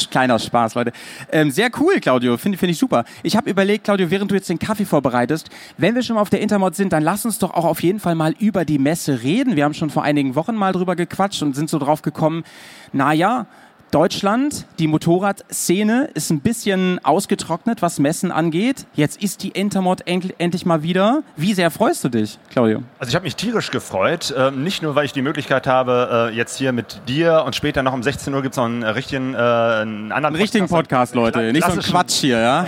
Kleiner 0.10 0.40
Spaß, 0.40 0.76
Leute. 0.76 0.92
Ähm, 1.32 1.52
sehr 1.52 1.70
cool, 1.80 2.00
Claudio. 2.00 2.38
Finde 2.38 2.58
find 2.58 2.72
ich 2.72 2.78
super. 2.78 3.06
Ich 3.24 3.36
habe 3.36 3.50
überlegt, 3.50 3.86
Claudio, 3.86 4.12
während 4.12 4.32
du 4.32 4.36
jetzt 4.36 4.50
den 4.50 4.60
Kaffee 4.60 4.86
vorbereitest, 4.86 5.50
wenn 5.78 5.96
wir 5.96 6.04
schon 6.04 6.16
mal 6.16 6.22
auf 6.22 6.30
der 6.30 6.42
Intermod 6.42 6.76
sind, 6.76 6.92
dann 6.94 7.04
lass 7.04 7.26
uns 7.26 7.40
doch 7.40 7.52
auch 7.52 7.66
auf 7.66 7.82
jeden 7.82 8.00
Fall 8.00 8.16
mal 8.16 8.34
über 8.40 8.66
die 8.66 8.80
Messe 8.80 9.24
reden. 9.24 9.56
Wir 9.56 9.64
haben 9.64 9.74
schon 9.74 9.90
vor 9.90 10.04
einigen 10.04 10.36
Wochen 10.36 10.56
mal 10.56 10.74
drüber 10.74 10.96
gequatscht 10.96 11.42
und 11.42 11.56
sind 11.56 11.70
so 11.70 11.80
drauf 11.80 12.02
gekommen, 12.02 12.44
naja, 12.92 13.48
Deutschland, 13.92 14.66
die 14.78 14.88
Motorradszene 14.88 16.10
ist 16.16 16.30
ein 16.30 16.42
bisschen 16.42 17.00
ausgetrocknet, 17.06 17.82
was 17.82 17.98
Messen 18.00 18.32
angeht. 18.32 18.86
Jetzt 18.94 19.24
ist 19.24 19.42
die 19.42 19.50
Intermod 19.50 20.04
endl- 20.06 20.34
endlich 20.38 20.66
mal 20.66 20.84
wieder. 20.84 21.24
Wie 21.38 21.54
sehr 21.54 21.72
freust 21.72 22.04
du 22.04 22.10
dich, 22.10 22.38
Claudio? 22.50 22.84
Also 23.00 23.10
ich 23.10 23.16
habe 23.16 23.24
mich 23.24 23.38
tierisch 23.38 23.72
gefreut, 23.72 24.34
ähm, 24.38 24.64
nicht 24.64 24.82
nur, 24.84 24.96
weil 24.96 25.06
ich 25.06 25.14
die 25.14 25.22
Möglichkeit 25.22 25.66
habe, 25.66 26.30
äh, 26.32 26.36
jetzt 26.36 26.58
hier 26.58 26.74
mit 26.74 27.00
dir 27.08 27.44
und 27.46 27.56
später 27.56 27.84
noch 27.84 27.94
um 27.94 28.04
16 28.04 28.34
Uhr 28.34 28.42
gibt 28.42 28.54
es 28.56 28.58
noch 28.58 28.66
einen 28.66 28.84
äh, 28.84 28.90
richtigen, 28.90 29.34
äh, 29.34 29.38
einen 29.38 30.12
anderen 30.12 30.26
Einen 30.26 30.36
richtigen 30.36 30.68
Podcast, 30.68 31.16
Leute. 31.16 31.54
Nicht 31.54 31.66
so 31.66 31.72
ein 31.72 31.80
Quatsch 31.80 32.16
hier, 32.16 32.40
ja? 32.40 32.66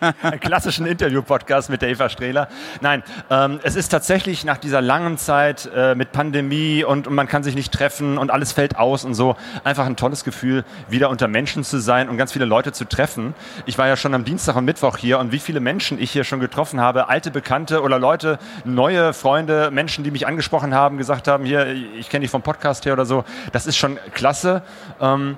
einen 0.22 0.40
klassischen 0.40 0.86
Interview-Podcast 0.86 1.70
mit 1.70 1.82
der 1.82 1.90
Eva 1.90 2.08
Strehler. 2.08 2.48
Nein, 2.80 3.04
ähm, 3.30 3.60
es 3.62 3.76
ist 3.76 3.90
tatsächlich 3.90 4.44
nach 4.44 4.58
dieser 4.58 4.80
langen 4.80 5.18
Zeit 5.18 5.70
äh, 5.74 5.94
mit 5.94 6.10
Pandemie 6.10 6.82
und, 6.82 7.06
und 7.06 7.14
man 7.14 7.28
kann 7.28 7.44
sich 7.44 7.54
nicht 7.54 7.72
treffen 7.72 8.18
und 8.18 8.30
alles 8.32 8.50
fällt 8.50 8.76
aus 8.76 9.04
und 9.04 9.14
so 9.14 9.36
einfach 9.62 9.86
ein 9.86 9.94
tolles 9.96 10.21
Gefühl, 10.24 10.64
wieder 10.88 11.10
unter 11.10 11.28
Menschen 11.28 11.64
zu 11.64 11.78
sein 11.78 12.08
und 12.08 12.16
ganz 12.16 12.32
viele 12.32 12.44
Leute 12.44 12.72
zu 12.72 12.84
treffen. 12.84 13.34
Ich 13.66 13.78
war 13.78 13.86
ja 13.86 13.96
schon 13.96 14.14
am 14.14 14.24
Dienstag 14.24 14.56
und 14.56 14.64
Mittwoch 14.64 14.96
hier 14.96 15.18
und 15.18 15.32
wie 15.32 15.38
viele 15.38 15.60
Menschen 15.60 16.00
ich 16.00 16.10
hier 16.10 16.24
schon 16.24 16.40
getroffen 16.40 16.80
habe, 16.80 17.08
alte 17.08 17.30
Bekannte 17.30 17.82
oder 17.82 17.98
Leute, 17.98 18.38
neue 18.64 19.12
Freunde, 19.12 19.70
Menschen, 19.70 20.04
die 20.04 20.10
mich 20.10 20.26
angesprochen 20.26 20.74
haben, 20.74 20.98
gesagt 20.98 21.28
haben, 21.28 21.44
hier, 21.44 21.66
ich 21.66 22.08
kenne 22.08 22.22
dich 22.22 22.30
vom 22.30 22.42
Podcast 22.42 22.84
her 22.84 22.92
oder 22.92 23.06
so. 23.06 23.24
Das 23.52 23.66
ist 23.66 23.76
schon 23.76 23.98
klasse. 24.14 24.62
Ähm, 25.00 25.36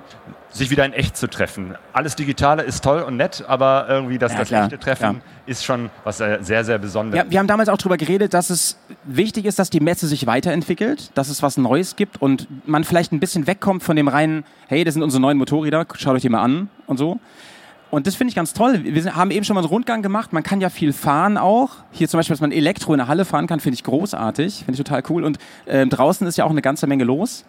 sich 0.55 0.71
wieder 0.71 0.85
in 0.85 0.93
echt 0.93 1.17
zu 1.17 1.29
treffen. 1.29 1.75
Alles 1.93 2.15
Digitale 2.17 2.63
ist 2.63 2.85
toll 2.85 3.03
und 3.03 3.17
nett, 3.17 3.45
aber 3.49 3.87
irgendwie 3.89 4.19
das, 4.19 4.33
Ja, 4.33 4.39
das 4.39 4.53
echte 4.53 4.79
Treffen 4.79 5.17
Ja. 5.17 5.21
ist 5.47 5.65
schon 5.65 5.91
was 6.05 6.21
äh, 6.21 6.39
sehr, 6.43 6.65
sehr 6.65 6.79
Besonderes. 6.79 7.25
Ja, 7.25 7.31
wir 7.31 7.39
haben 7.41 7.49
damals 7.49 7.69
auch 7.69 7.77
darüber 7.77 7.97
geredet, 7.97 8.35
dass 8.35 8.51
es 8.51 8.79
wichtig 9.05 9.47
ist, 9.47 9.59
dass 9.59 9.69
die 9.71 9.81
Messe 9.81 10.07
sich 10.07 10.27
weiterentwickelt, 10.27 11.11
dass 11.15 11.29
es 11.29 11.43
was 11.43 11.57
Neues 11.57 11.97
gibt 11.97 12.23
und 12.23 12.47
man 12.69 12.85
vielleicht 12.85 13.13
ein 13.13 13.21
bisschen 13.21 13.47
wegkommt 13.47 13.83
von 13.83 13.97
dem 13.97 14.07
reinen, 14.09 14.45
hey, 14.69 14.85
das 14.85 14.95
sind 14.95 15.03
unsere 15.03 15.21
neuen 15.21 15.39
Motorräder, 15.39 15.87
schaut 15.97 16.15
euch 16.15 16.23
die 16.23 16.29
mal 16.29 16.43
an 16.43 16.69
und 16.87 16.99
so. 16.99 17.19
Und 17.91 18.07
das 18.09 18.17
finde 18.17 18.31
ich 18.31 18.35
ganz 18.35 18.53
toll. 18.55 18.81
Wir 18.83 19.15
haben 19.15 19.31
eben 19.31 19.45
schon 19.45 19.55
mal 19.55 19.61
einen 19.61 19.69
Rundgang 19.69 20.03
gemacht. 20.03 20.33
Man 20.33 20.43
kann 20.43 20.61
ja 20.61 20.69
viel 20.69 20.93
fahren 20.93 21.37
auch. 21.37 21.71
Hier 21.93 22.09
zum 22.09 22.19
Beispiel, 22.19 22.35
dass 22.35 22.41
man 22.41 22.51
Elektro 22.51 22.93
in 22.93 22.99
der 22.99 23.07
Halle 23.07 23.25
fahren 23.25 23.47
kann, 23.47 23.61
finde 23.61 23.75
ich 23.75 23.85
großartig. 23.85 24.59
Finde 24.65 24.73
ich 24.73 24.79
total 24.79 25.03
cool. 25.11 25.23
Und 25.23 25.39
ähm, 25.69 25.91
draußen 25.91 26.27
ist 26.27 26.37
ja 26.37 26.45
auch 26.45 26.51
eine 26.51 26.63
ganze 26.63 26.89
Menge 26.89 27.05
los. 27.05 27.45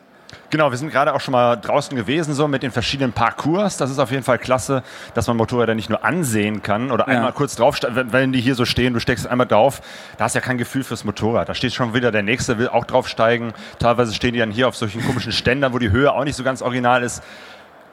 Genau, 0.50 0.72
wir 0.72 0.78
sind 0.78 0.90
gerade 0.92 1.14
auch 1.14 1.20
schon 1.22 1.34
mal 1.34 1.56
draußen 1.56 1.96
gewesen, 1.98 2.34
so 2.34 2.48
mit 2.48 2.64
den 2.64 2.72
verschiedenen 2.72 3.12
Parcours. 3.14 3.78
Das 3.78 3.90
ist 3.92 4.00
auf 4.00 4.12
jeden 4.12 4.24
Fall 4.24 4.38
klasse, 4.40 4.84
dass 5.14 5.28
man 5.28 5.38
Motorräder 5.38 5.76
nicht 5.76 5.90
nur 5.90 6.04
ansehen 6.06 6.62
kann 6.62 6.92
oder 6.92 7.08
Ja. 7.08 7.16
einmal 7.18 7.34
kurz 7.34 7.56
drauf, 7.56 7.78
wenn, 7.88 8.12
wenn 8.14 8.32
die 8.32 8.42
hier 8.42 8.56
so 8.56 8.66
stehen, 8.66 8.94
du 8.94 9.00
steckst 9.00 9.28
einmal 9.28 9.48
drauf, 9.48 9.82
da 10.18 10.26
hast 10.26 10.36
du 10.36 10.40
ja 10.40 10.46
kein 10.46 10.58
Gefühl 10.58 10.84
fürs 10.84 11.04
Motorrad. 11.04 11.50
Da 11.50 11.54
steht 11.54 11.74
schon 11.74 11.94
wieder 11.94 12.12
der 12.12 12.24
Nächste, 12.24 12.58
will 12.58 12.70
auch 12.70 12.86
draufsteigen. 12.86 13.54
Teilweise 13.80 14.14
stehen 14.14 14.34
die 14.34 14.40
dann 14.40 14.52
hier 14.52 14.68
auf 14.68 14.76
solchen 14.76 15.06
komischen 15.06 15.32
Ständern, 15.32 15.74
wo 15.74 15.80
die 15.80 15.92
Höhe 15.92 16.12
auch 16.12 16.24
nicht 16.24 16.36
so 16.36 16.44
ganz 16.44 16.62
original 16.62 17.04
ist. 17.04 17.22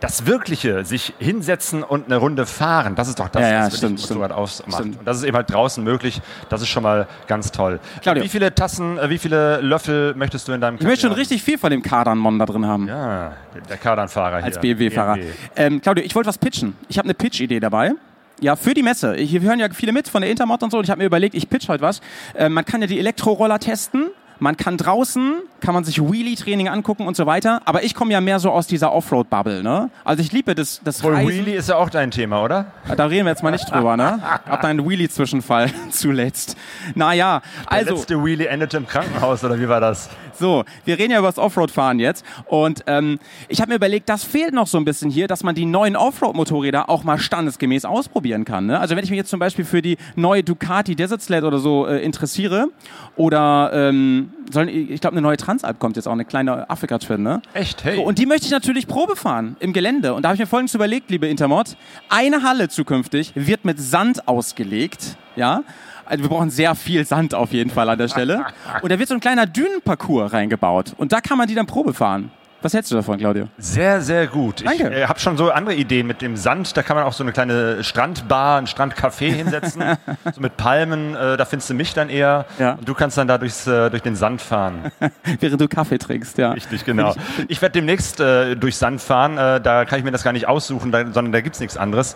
Das 0.03 0.27
wirkliche, 0.27 0.85
sich 0.85 1.15
hinsetzen 1.21 1.85
und 1.85 2.07
eine 2.07 2.17
Runde 2.17 2.45
fahren, 2.45 2.97
das 2.97 3.07
ist 3.07 3.21
doch 3.21 3.29
das, 3.29 3.41
Ja, 3.43 3.49
ja, 3.51 3.67
was 3.67 3.79
stimmt, 3.79 4.01
ein 4.01 4.03
Motorrad 4.03 4.33
ausmacht. 4.33 4.81
Stimmt. 4.81 4.99
Und 4.99 5.07
das 5.07 5.19
ist 5.19 5.23
eben 5.23 5.37
halt 5.37 5.49
draußen 5.51 5.83
möglich. 5.83 6.21
Das 6.49 6.61
ist 6.61 6.69
schon 6.69 6.83
mal 6.83 7.07
ganz 7.29 7.53
toll. 7.53 7.79
Claudio. 8.03 8.25
Wie 8.25 8.29
viele 8.29 8.53
Tassen, 8.53 8.99
äh, 8.99 9.09
wie 9.11 9.19
viele 9.19 9.61
Löffel 9.61 10.15
möchtest 10.17 10.49
du 10.49 10.53
in 10.53 10.61
deinem 10.61 10.75
Ich 10.77 10.83
möchte 10.83 11.03
schon 11.03 11.11
haben? 11.11 11.19
richtig 11.19 11.43
viel 11.45 11.57
von 11.57 11.71
dem 11.71 11.83
Kardanmon 11.83 12.39
da 12.39 12.47
drin 12.47 12.67
haben. 12.67 12.89
Ja, 12.89 13.33
der 13.69 13.77
Kardanfahrer 13.77 14.39
hier. 14.39 14.45
als 14.47 14.61
BMW-Fahrer. 14.61 15.15
BMW. 15.15 15.31
Ähm, 15.55 15.81
Claudio, 15.81 16.05
ich 16.05 16.15
wollte 16.17 16.29
was 16.29 16.39
pitchen. 16.39 16.77
Ich 16.89 16.99
habe 16.99 17.07
eine 17.07 17.15
Pitch-Idee 17.15 17.61
dabei. 17.61 17.93
Ja, 18.41 18.57
für 18.57 18.75
die 18.75 18.83
Messe. 18.83 19.15
Hier 19.15 19.41
hören 19.41 19.61
ja 19.61 19.69
viele 19.73 19.93
mit 19.93 20.09
von 20.09 20.21
der 20.23 20.31
Intermod 20.31 20.65
und 20.65 20.73
so. 20.73 20.79
Und 20.79 20.85
ich 20.85 20.91
habe 20.91 20.99
mir 20.99 21.07
überlegt, 21.07 21.37
ich 21.37 21.49
pitch 21.49 21.69
heute 21.69 21.83
was. 21.83 22.01
Ähm, 22.35 22.55
man 22.55 22.65
kann 22.65 22.81
ja 22.81 22.89
die 22.89 22.99
Elektroroller 22.99 23.61
testen. 23.61 24.11
Man 24.43 24.57
kann 24.57 24.77
draußen, 24.77 25.35
kann 25.61 25.73
man 25.73 25.85
sich 25.85 26.03
Wheelie-Training 26.03 26.67
angucken 26.67 27.07
und 27.07 27.17
so 27.17 27.27
weiter. 27.27 27.63
Aber 27.65 27.85
ich 27.85 27.95
komme 27.95 28.13
ja 28.13 28.21
mehr 28.21 28.41
so 28.41 28.51
aus 28.51 28.67
dieser 28.67 28.93
Offroad-Bubble. 28.93 29.63
Ne? 29.63 29.89
Also 30.03 30.21
ich 30.21 30.33
liebe 30.33 30.57
das, 30.57 30.81
das 30.83 31.01
Wohl 31.05 31.15
Reisen. 31.15 31.29
Wheelie 31.29 31.55
ist 31.55 31.69
ja 31.69 31.77
auch 31.77 31.89
dein 31.89 32.11
Thema, 32.11 32.43
oder? 32.43 32.67
Da 32.97 33.07
reden 33.07 33.25
wir 33.27 33.31
jetzt 33.31 33.45
mal 33.45 33.53
nicht 33.53 33.71
drüber, 33.71 33.97
ne? 33.97 34.21
Ab 34.21 34.63
dein 34.63 34.85
Wheelie-Zwischenfall 34.85 35.71
zuletzt. 35.91 36.57
Naja, 36.97 37.41
Der 37.71 37.73
also, 37.73 37.95
letzte 37.95 38.25
Wheelie 38.25 38.49
endete 38.49 38.79
im 38.79 38.89
Krankenhaus, 38.89 39.45
oder 39.45 39.61
wie 39.61 39.69
war 39.69 39.81
das? 39.81 40.11
So, 40.43 40.65
wir 40.85 40.99
reden 40.99 41.13
ja 41.13 41.19
über 41.19 41.29
das 41.29 41.39
Offroad-Fahren 41.39 41.99
jetzt. 41.99 42.25
Und 42.47 42.85
ähm, 42.87 43.19
ich 43.49 43.61
habe 43.61 43.71
mir 43.71 43.77
überlegt, 43.77 44.11
das 44.11 44.25
fehlt 44.25 44.53
noch 44.53 44.67
so 44.67 44.77
ein 44.77 44.85
bisschen 44.85 45.11
hier, 45.11 45.27
dass 45.27 45.43
man 45.43 45.55
die 45.55 45.65
neuen 45.65 45.97
Offroad-Motorräder 45.97 46.91
auch 46.91 47.05
mal 47.05 47.19
standesgemäß 47.19 47.87
ausprobieren 47.87 48.45
kann. 48.45 48.67
Ne? 48.67 48.79
Also 48.79 48.97
wenn 48.97 49.05
ich 49.05 49.11
mich 49.11 49.17
jetzt 49.17 49.31
zum 49.31 49.41
Beispiel 49.41 49.65
für 49.65 49.81
die 49.81 49.97
neue 50.17 50.43
Ducati 50.43 50.95
Desert 50.95 51.23
Sled 51.23 51.45
oder 51.45 51.59
so 51.59 51.87
äh, 51.87 52.01
interessiere, 52.05 52.69
oder 53.17 53.71
ähm, 53.75 54.33
sollen, 54.51 54.69
ich 54.69 55.01
glaube, 55.01 55.15
eine 55.15 55.23
neue 55.23 55.37
Transalp 55.37 55.79
kommt 55.79 55.97
jetzt 55.97 56.07
auch, 56.07 56.13
eine 56.13 56.25
kleine 56.25 56.69
Afrika-Twin, 56.71 57.23
ne? 57.23 57.43
Echt? 57.53 57.85
Hey. 57.85 57.97
So, 57.97 58.03
und 58.03 58.19
die 58.19 58.27
möchte 58.27 58.47
ich 58.47 58.53
natürlich 58.53 58.87
Probe 58.87 59.17
fahren 59.17 59.57
im 59.61 59.73
Gelände. 59.73 60.15
Und 60.15 60.23
da 60.23 60.29
habe 60.29 60.37
ich 60.37 60.41
mir 60.41 60.47
folgendes 60.47 60.75
überlegt, 60.75 61.11
liebe 61.11 61.29
Intermod. 61.29 61.77
Eine 62.09 62.43
Halle 62.43 62.69
zukünftig 62.69 63.33
wird 63.35 63.65
mit 63.65 63.79
Sand 63.79 64.27
ausgelegt. 64.29 65.17
Ja. 65.37 65.63
Also 66.13 66.25
wir 66.25 66.29
brauchen 66.29 66.51
sehr 66.51 66.75
viel 66.75 67.07
Sand 67.07 67.35
auf 67.35 67.55
jeden 67.55 67.71
Fall 67.71 67.89
an 67.89 67.97
der 67.97 68.07
Stelle. 68.07 68.45
Und 68.83 68.93
da 68.93 68.99
wird 68.99 69.09
so 69.09 69.15
ein 69.15 69.21
kleiner 69.21 69.47
Dünenparcours 69.47 70.35
reingebaut. 70.35 70.93
Und 70.99 71.11
da 71.11 71.23
kann 71.23 71.39
man 71.39 71.49
die 71.49 71.55
dann 71.55 71.65
Probe 71.65 71.95
fahren. 71.95 72.31
Was 72.63 72.75
hältst 72.75 72.91
du 72.93 72.95
davon, 72.95 73.19
Claudio? 73.19 73.49
Sehr, 73.59 74.01
sehr 74.01 74.27
gut. 74.27 74.65
Danke. 74.65 74.89
Ich 74.89 74.97
äh, 74.99 75.07
habe 75.07 75.19
schon 75.19 75.37
so 75.37 75.51
andere 75.51 75.75
Ideen 75.75 76.07
mit 76.07 76.23
dem 76.23 76.37
Sand. 76.37 76.77
Da 76.77 76.83
kann 76.83 76.97
man 76.97 77.05
auch 77.05 77.13
so 77.13 77.25
eine 77.25 77.33
kleine 77.33 77.83
Strandbar, 77.85 78.59
ein 78.59 78.67
Strandcafé 78.67 79.33
hinsetzen. 79.33 79.83
so 80.33 80.41
mit 80.41 80.57
Palmen. 80.57 81.15
Äh, 81.17 81.37
da 81.37 81.45
findest 81.45 81.71
du 81.71 81.75
mich 81.75 81.93
dann 81.95 82.09
eher. 82.09 82.47
Ja. 82.59 82.73
Und 82.75 82.89
du 82.89 82.95
kannst 82.95 83.19
dann 83.19 83.29
da 83.29 83.39
durchs, 83.39 83.67
äh, 83.67 83.91
durch 83.91 84.03
den 84.03 84.17
Sand 84.17 84.41
fahren. 84.43 84.91
Während 85.41 85.61
du 85.61 85.69
Kaffee 85.69 85.99
trinkst, 85.99 86.39
ja. 86.39 86.53
Richtig, 86.53 86.85
genau. 86.85 87.15
Ich 87.49 87.61
werde 87.63 87.73
demnächst 87.73 88.21
äh, 88.21 88.55
durch 88.57 88.77
Sand 88.77 89.01
fahren. 89.01 89.39
Äh, 89.39 89.61
da 89.61 89.85
kann 89.85 89.99
ich 89.99 90.05
mir 90.05 90.13
das 90.13 90.23
gar 90.25 90.33
nicht 90.33 90.47
aussuchen, 90.49 90.93
da, 90.93 91.01
sondern 91.01 91.33
da 91.33 91.41
gibt's 91.41 91.61
nichts 91.61 91.77
anderes. 91.77 92.15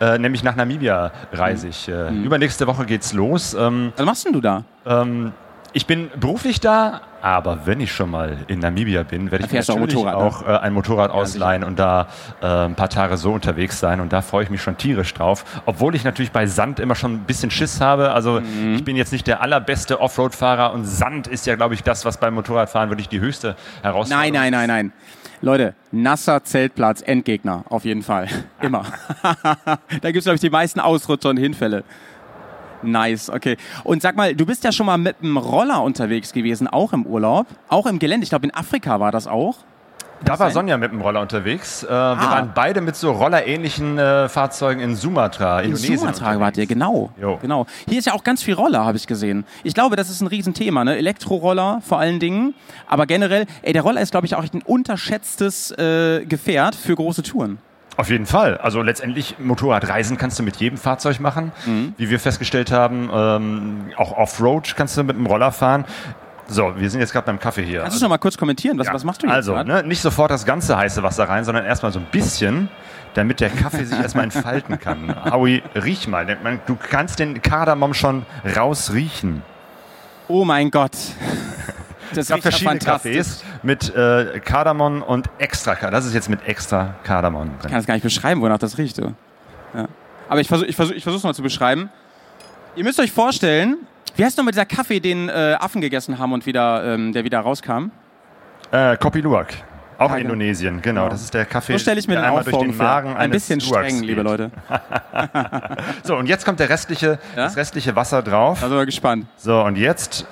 Äh, 0.00 0.18
nämlich 0.18 0.42
nach 0.42 0.56
Namibia 0.56 1.12
reise 1.32 1.68
ich. 1.68 1.88
Äh, 1.88 2.06
Mhm. 2.06 2.24
Übernächste 2.24 2.66
Woche 2.66 2.84
geht's 2.86 3.12
los. 3.12 3.54
Ähm, 3.54 3.92
Was 3.96 4.06
machst 4.06 4.26
denn 4.26 4.32
du 4.32 4.40
da? 4.40 4.64
ähm, 4.86 5.32
ich 5.76 5.86
bin 5.86 6.10
beruflich 6.18 6.58
da, 6.58 7.02
aber 7.20 7.66
wenn 7.66 7.80
ich 7.80 7.92
schon 7.92 8.10
mal 8.10 8.38
in 8.48 8.60
Namibia 8.60 9.02
bin, 9.02 9.30
werde 9.30 9.44
ich 9.44 9.52
mir 9.52 9.60
auch 9.60 9.78
natürlich 9.78 9.94
Motorrad, 9.94 10.18
ne? 10.18 10.24
auch 10.24 10.42
äh, 10.48 10.58
ein 10.58 10.72
Motorrad 10.72 11.10
ausleihen 11.10 11.64
und 11.64 11.78
da 11.78 12.08
äh, 12.40 12.46
ein 12.46 12.74
paar 12.74 12.88
Tage 12.88 13.18
so 13.18 13.34
unterwegs 13.34 13.78
sein. 13.78 14.00
Und 14.00 14.10
da 14.10 14.22
freue 14.22 14.42
ich 14.44 14.48
mich 14.48 14.62
schon 14.62 14.78
tierisch 14.78 15.12
drauf. 15.12 15.44
Obwohl 15.66 15.94
ich 15.94 16.02
natürlich 16.02 16.32
bei 16.32 16.46
Sand 16.46 16.80
immer 16.80 16.94
schon 16.94 17.12
ein 17.12 17.24
bisschen 17.24 17.50
Schiss 17.50 17.82
habe. 17.82 18.12
Also 18.12 18.40
Mhm. 18.40 18.76
ich 18.76 18.84
bin 18.84 18.96
jetzt 18.96 19.12
nicht 19.12 19.26
der 19.26 19.42
allerbeste 19.42 20.00
Offroad-Fahrer 20.00 20.72
und 20.72 20.86
Sand 20.86 21.26
ist 21.26 21.46
ja, 21.46 21.56
glaube 21.56 21.74
ich, 21.74 21.82
das, 21.82 22.06
was 22.06 22.16
beim 22.16 22.32
Motorradfahren 22.32 22.88
wirklich 22.88 23.10
die 23.10 23.20
höchste 23.20 23.54
Herausforderung 23.82 24.32
Nein, 24.32 24.52
nein, 24.52 24.52
nein, 24.52 24.68
nein. 24.68 24.92
Leute, 25.42 25.74
nasser 25.92 26.42
Zeltplatz, 26.42 27.02
Endgegner, 27.02 27.64
auf 27.68 27.84
jeden 27.84 28.02
Fall. 28.02 28.28
Immer. 28.62 28.84
da 29.22 29.76
gibt 30.10 30.16
es, 30.16 30.24
glaube 30.24 30.36
ich, 30.36 30.40
die 30.40 30.48
meisten 30.48 30.80
Ausrutscher 30.80 31.28
und 31.28 31.36
Hinfälle. 31.36 31.84
Nice, 32.82 33.30
okay. 33.30 33.56
Und 33.84 34.02
sag 34.02 34.16
mal, 34.16 34.34
du 34.34 34.46
bist 34.46 34.64
ja 34.64 34.72
schon 34.72 34.86
mal 34.86 34.98
mit 34.98 35.22
dem 35.22 35.36
Roller 35.36 35.82
unterwegs 35.82 36.32
gewesen, 36.32 36.68
auch 36.68 36.92
im 36.92 37.06
Urlaub, 37.06 37.46
auch 37.68 37.86
im 37.86 37.98
Gelände. 37.98 38.24
Ich 38.24 38.30
glaube, 38.30 38.46
in 38.46 38.54
Afrika 38.54 39.00
war 39.00 39.12
das 39.12 39.26
auch. 39.26 39.56
Da 40.24 40.38
war? 40.38 40.50
Sonja 40.50 40.78
mit 40.78 40.92
dem 40.92 41.02
Roller 41.02 41.20
unterwegs. 41.20 41.82
Äh, 41.82 41.88
Wir 41.90 41.94
Ah. 41.94 42.30
waren 42.30 42.52
beide 42.54 42.80
mit 42.80 42.96
so 42.96 43.12
rollerähnlichen 43.12 43.98
äh, 43.98 44.30
Fahrzeugen 44.30 44.80
in 44.80 44.96
Sumatra, 44.96 45.58
In 45.60 45.66
Indonesien. 45.66 45.98
Sumatra 45.98 46.40
wart 46.40 46.56
ihr, 46.56 46.64
genau. 46.66 47.10
Jo. 47.20 47.36
genau. 47.42 47.66
Hier 47.86 47.98
ist 47.98 48.06
ja 48.06 48.14
auch 48.14 48.24
ganz 48.24 48.42
viel 48.42 48.54
Roller, 48.54 48.82
habe 48.86 48.96
ich 48.96 49.06
gesehen. 49.06 49.44
Ich 49.62 49.74
glaube, 49.74 49.94
das 49.94 50.08
ist 50.08 50.22
ein 50.22 50.26
Riesenthema, 50.26 50.84
ne? 50.84 50.96
Elektroroller 50.96 51.82
vor 51.86 51.98
allen 51.98 52.18
Dingen. 52.18 52.54
Aber 52.88 53.04
generell, 53.04 53.44
ey, 53.60 53.74
der 53.74 53.82
Roller 53.82 54.00
ist, 54.00 54.10
glaube 54.12 54.24
ich, 54.26 54.34
auch 54.34 54.44
ein 54.54 54.62
unterschätztes 54.62 55.70
äh, 55.72 56.24
Gefährt 56.24 56.74
für 56.76 56.94
große 56.94 57.22
Touren. 57.22 57.58
Auf 57.96 58.10
jeden 58.10 58.26
Fall. 58.26 58.58
Also 58.58 58.82
letztendlich 58.82 59.36
Motorradreisen 59.38 60.18
kannst 60.18 60.38
du 60.38 60.42
mit 60.42 60.56
jedem 60.56 60.76
Fahrzeug 60.76 61.18
machen. 61.20 61.52
Mhm. 61.64 61.94
Wie 61.96 62.10
wir 62.10 62.20
festgestellt 62.20 62.70
haben, 62.70 63.08
ähm, 63.12 63.90
auch 63.96 64.16
Offroad 64.16 64.74
kannst 64.76 64.96
du 64.96 65.04
mit 65.04 65.16
dem 65.16 65.26
Roller 65.26 65.52
fahren. 65.52 65.84
So, 66.48 66.74
wir 66.76 66.88
sind 66.90 67.00
jetzt 67.00 67.12
gerade 67.12 67.26
beim 67.26 67.40
Kaffee 67.40 67.64
hier. 67.64 67.80
Kannst 67.80 67.98
du 67.98 68.04
noch 68.04 68.10
mal 68.10 68.18
kurz 68.18 68.36
kommentieren? 68.36 68.78
Was, 68.78 68.86
Ja, 68.86 68.94
was 68.94 69.02
machst 69.02 69.22
du 69.22 69.26
jetzt 69.26 69.34
Also, 69.34 69.60
ne, 69.62 69.82
nicht 69.82 70.00
sofort 70.00 70.30
das 70.30 70.44
ganze 70.44 70.76
heiße 70.76 71.02
Wasser 71.02 71.28
rein, 71.28 71.44
sondern 71.44 71.64
erstmal 71.64 71.90
so 71.90 71.98
ein 71.98 72.06
bisschen, 72.12 72.68
damit 73.14 73.40
der 73.40 73.50
Kaffee 73.50 73.84
sich 73.84 73.98
erstmal 73.98 74.24
entfalten 74.24 74.78
kann. 74.78 75.14
Howie, 75.32 75.62
riech 75.74 76.06
mal. 76.06 76.26
Du 76.66 76.76
kannst 76.76 77.18
den 77.18 77.42
Kardamom 77.42 77.94
schon 77.94 78.26
rausriechen. 78.56 79.42
Oh 80.28 80.44
mein 80.44 80.70
Gott. 80.70 80.92
Das 82.10 82.18
Es 82.18 82.28
gab 82.28 82.40
verschiedene 82.40 82.78
fantastisch. 82.78 83.42
Mit 83.66 83.92
äh, 83.96 84.38
Kardamom 84.44 85.02
und 85.02 85.28
extra. 85.38 85.74
Das 85.90 86.06
ist 86.06 86.14
jetzt 86.14 86.30
mit 86.30 86.46
extra 86.46 86.94
Kardamom 87.02 87.50
Ich 87.56 87.62
drin. 87.62 87.70
kann 87.72 87.80
es 87.80 87.86
gar 87.86 87.94
nicht 87.94 88.04
beschreiben, 88.04 88.40
wonach 88.40 88.58
das 88.58 88.78
riecht. 88.78 88.98
Ja. 88.98 89.88
Aber 90.28 90.40
ich 90.40 90.46
versuche 90.46 90.68
ich 90.68 90.76
versuch, 90.76 90.94
ich 90.94 91.02
versuch's 91.02 91.24
mal 91.24 91.34
zu 91.34 91.42
beschreiben. 91.42 91.90
Ihr 92.76 92.84
müsst 92.84 93.00
euch 93.00 93.10
vorstellen, 93.10 93.78
wie 94.14 94.24
heißt 94.24 94.36
nochmal 94.38 94.52
dieser 94.52 94.66
Kaffee, 94.66 95.00
den 95.00 95.28
äh, 95.28 95.56
Affen 95.58 95.80
gegessen 95.80 96.16
haben 96.20 96.32
und 96.32 96.46
wieder, 96.46 96.84
ähm, 96.94 97.12
der 97.12 97.24
wieder 97.24 97.40
rauskam? 97.40 97.90
Äh, 98.70 98.96
Kopi 98.98 99.20
Luwak. 99.20 99.48
Auch 99.98 100.10
genau. 100.10 100.20
Indonesien, 100.20 100.80
genau. 100.80 101.08
Das 101.08 101.22
ist 101.22 101.34
der 101.34 101.44
Kaffee, 101.44 101.72
So 101.72 101.78
stelle 101.80 101.98
ich 101.98 102.06
mir 102.06 102.14
der 102.14 102.22
den 102.22 102.28
einmal 102.28 102.44
durch 102.44 102.56
den. 102.58 102.76
Magen 102.76 103.08
Ein 103.10 103.16
eines 103.16 103.42
bisschen 103.42 103.60
Stuarts 103.60 103.88
streng, 103.88 104.02
liebe 104.04 104.22
geht. 104.22 104.30
Leute. 104.30 104.50
So, 106.04 106.14
und 106.16 106.26
jetzt 106.26 106.44
kommt 106.44 106.60
der 106.60 106.68
restliche, 106.68 107.18
Ja? 107.34 107.46
das 107.46 107.56
restliche 107.56 107.96
Wasser 107.96 108.22
drauf. 108.22 108.60
Da 108.60 108.68
sind 108.68 108.76
wir 108.76 108.86
gespannt. 108.86 109.26
So, 109.36 109.60
und 109.64 109.76
jetzt 109.76 110.24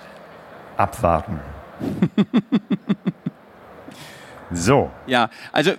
abwarten. 0.76 1.40
so, 4.56 4.90
Ja, 5.06 5.28
also 5.52 5.72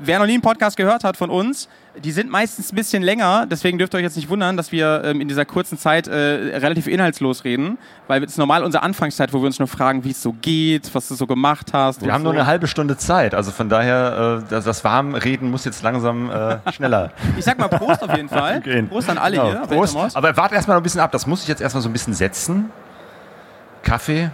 wer 0.00 0.18
noch 0.18 0.26
nie 0.26 0.32
einen 0.34 0.42
Podcast 0.42 0.76
gehört 0.76 1.04
hat 1.04 1.16
von 1.16 1.30
uns, 1.30 1.68
die 2.02 2.10
sind 2.10 2.30
meistens 2.30 2.72
ein 2.72 2.76
bisschen 2.76 3.02
länger, 3.02 3.46
deswegen 3.46 3.78
dürft 3.78 3.94
ihr 3.94 3.98
euch 3.98 4.02
jetzt 4.02 4.16
nicht 4.16 4.28
wundern, 4.28 4.56
dass 4.56 4.72
wir 4.72 5.02
ähm, 5.04 5.20
in 5.20 5.28
dieser 5.28 5.44
kurzen 5.44 5.78
Zeit 5.78 6.08
äh, 6.08 6.12
relativ 6.12 6.88
inhaltslos 6.88 7.44
reden, 7.44 7.78
weil 8.08 8.22
es 8.24 8.32
ist 8.32 8.38
normal 8.38 8.64
unsere 8.64 8.82
Anfangszeit, 8.82 9.32
wo 9.32 9.40
wir 9.40 9.46
uns 9.46 9.58
nur 9.58 9.68
fragen, 9.68 10.02
wie 10.02 10.10
es 10.10 10.20
so 10.20 10.32
geht, 10.32 10.92
was 10.94 11.08
du 11.08 11.14
so 11.14 11.26
gemacht 11.26 11.72
hast. 11.72 12.02
wir 12.04 12.12
haben 12.12 12.22
so. 12.22 12.30
nur 12.30 12.32
eine 12.32 12.46
halbe 12.46 12.66
Stunde 12.66 12.96
Zeit. 12.96 13.34
Also 13.34 13.52
von 13.52 13.68
daher, 13.68 14.42
äh, 14.42 14.50
das, 14.50 14.64
das 14.64 14.82
Warmreden 14.82 15.50
muss 15.50 15.64
jetzt 15.64 15.82
langsam 15.82 16.30
äh, 16.30 16.58
schneller 16.72 17.12
Ich 17.38 17.44
sag 17.44 17.58
mal 17.58 17.68
Prost 17.68 18.02
auf 18.02 18.14
jeden 18.16 18.28
Fall. 18.28 18.60
Prost 18.88 19.08
an 19.08 19.18
alle 19.18 19.36
Genau, 19.36 19.50
hier. 19.50 19.60
Prost. 19.60 19.96
Aber 20.16 20.36
warte 20.36 20.54
erstmal 20.54 20.76
noch 20.76 20.80
ein 20.80 20.84
bisschen 20.84 21.00
ab. 21.00 21.12
Das 21.12 21.26
muss 21.26 21.42
ich 21.42 21.48
jetzt 21.48 21.60
erstmal 21.60 21.82
so 21.82 21.88
ein 21.88 21.92
bisschen 21.92 22.14
setzen. 22.14 22.70
Kaffee 23.82 24.30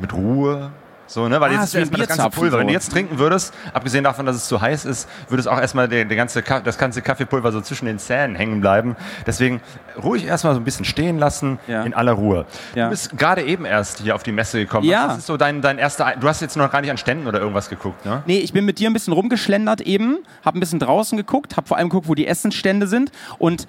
mit 0.00 0.12
Ruhe. 0.12 0.70
So, 1.06 1.28
ne? 1.28 1.40
Weil 1.40 1.50
Ah, 1.50 1.54
jetzt 1.54 1.64
ist 1.64 1.74
erstmal 1.74 2.06
das 2.06 2.16
ganze 2.16 2.30
Pulver. 2.30 2.58
Wenn 2.58 2.66
du 2.68 2.72
jetzt 2.72 2.90
trinken 2.90 3.18
würdest, 3.18 3.52
abgesehen 3.72 4.04
davon, 4.04 4.24
dass 4.26 4.36
es 4.36 4.48
zu 4.48 4.60
heiß 4.60 4.84
ist, 4.86 5.08
würde 5.28 5.40
es 5.40 5.46
auch 5.46 5.58
erstmal 5.60 5.86
der, 5.88 6.04
der 6.04 6.16
ganze, 6.16 6.42
das 6.42 6.78
ganze 6.78 7.02
Kaffeepulver 7.02 7.52
so 7.52 7.60
zwischen 7.60 7.86
den 7.86 7.98
Zähnen 7.98 8.34
hängen 8.36 8.60
bleiben. 8.60 8.96
Deswegen 9.26 9.60
ruhig 10.02 10.24
erstmal 10.24 10.54
so 10.54 10.60
ein 10.60 10.64
bisschen 10.64 10.84
stehen 10.84 11.18
lassen, 11.18 11.58
Ja. 11.66 11.82
in 11.82 11.92
aller 11.94 12.12
Ruhe. 12.12 12.46
Ja. 12.74 12.84
Du 12.86 12.90
bist 12.90 13.16
gerade 13.18 13.42
eben 13.42 13.64
erst 13.64 14.00
hier 14.00 14.14
auf 14.14 14.22
die 14.22 14.32
Messe 14.32 14.58
gekommen. 14.60 14.86
Ja. 14.86 15.08
Was 15.08 15.18
ist 15.18 15.26
so 15.26 15.36
dein, 15.36 15.60
dein 15.62 15.78
erster, 15.78 16.14
du 16.18 16.26
hast 16.28 16.40
jetzt 16.40 16.56
noch 16.56 16.70
gar 16.70 16.80
nicht 16.80 16.90
an 16.90 16.96
Ständen 16.98 17.26
oder 17.26 17.38
irgendwas 17.40 17.68
geguckt, 17.68 18.04
ne? 18.06 18.22
Nee, 18.26 18.38
ich 18.38 18.52
bin 18.52 18.64
mit 18.64 18.78
dir 18.78 18.88
ein 18.88 18.92
bisschen 18.94 19.12
rumgeschlendert 19.12 19.82
eben, 19.82 20.18
habe 20.44 20.58
ein 20.58 20.60
bisschen 20.60 20.78
draußen 20.78 21.16
geguckt, 21.18 21.56
habe 21.56 21.66
vor 21.66 21.76
allem 21.76 21.88
geguckt, 21.90 22.08
wo 22.08 22.14
die 22.14 22.26
Essensstände 22.26 22.86
sind 22.86 23.10
und 23.38 23.66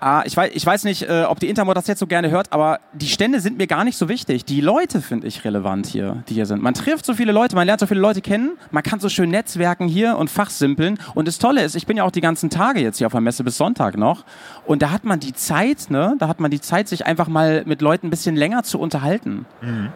ah, 0.00 0.22
ich, 0.24 0.36
weiß, 0.36 0.50
ich 0.54 0.64
weiß 0.64 0.84
nicht, 0.84 1.02
äh, 1.02 1.24
ob 1.28 1.40
die 1.40 1.48
Intermod 1.48 1.76
das 1.76 1.86
jetzt 1.86 2.00
so 2.00 2.06
gerne 2.06 2.30
hört, 2.30 2.52
aber 2.52 2.80
die 2.92 3.08
Stände 3.08 3.40
sind 3.40 3.58
mir 3.58 3.66
gar 3.66 3.84
nicht 3.84 3.96
so 3.96 4.08
wichtig. 4.08 4.44
Die 4.44 4.60
Leute 4.60 5.00
finde 5.00 5.26
ich 5.26 5.44
relevant 5.44 5.86
hier, 5.86 6.22
die 6.28 6.34
hier 6.34 6.46
sind. 6.46 6.62
Man 6.62 6.74
trifft 6.74 7.06
so 7.06 7.14
viele 7.14 7.32
Leute, 7.32 7.56
man 7.56 7.66
lernt 7.66 7.80
so 7.80 7.86
viele 7.86 8.00
Leute 8.00 8.20
kennen, 8.20 8.58
man 8.70 8.82
kann 8.82 9.00
so 9.00 9.08
schön 9.08 9.30
netzwerken 9.30 9.88
hier 9.88 10.16
und 10.16 10.30
fachsimpeln 10.30 10.98
und 11.14 11.28
das 11.28 11.38
Tolle 11.38 11.62
ist, 11.62 11.74
ich 11.74 11.86
bin 11.86 11.96
ja 11.96 12.04
auch 12.04 12.10
die 12.10 12.20
ganzen 12.20 12.50
Tage 12.50 12.80
jetzt 12.80 12.98
hier 12.98 13.06
auf 13.06 13.12
der 13.12 13.20
Messe 13.20 13.44
bis 13.44 13.56
Sonntag 13.56 13.96
noch 13.96 14.24
und 14.66 14.82
da 14.82 14.90
hat 14.90 15.04
man 15.04 15.20
die 15.20 15.32
Zeit, 15.32 15.90
ne, 15.90 16.14
da 16.18 16.28
hat 16.28 16.40
man 16.40 16.50
die 16.50 16.60
Zeit, 16.60 16.88
sich 16.88 17.06
einfach 17.06 17.28
mal 17.28 17.64
mit 17.66 17.82
Leuten 17.82 18.06
ein 18.06 18.10
bisschen 18.10 18.36
länger 18.36 18.62
zu 18.62 18.78
unterhalten. 18.78 19.46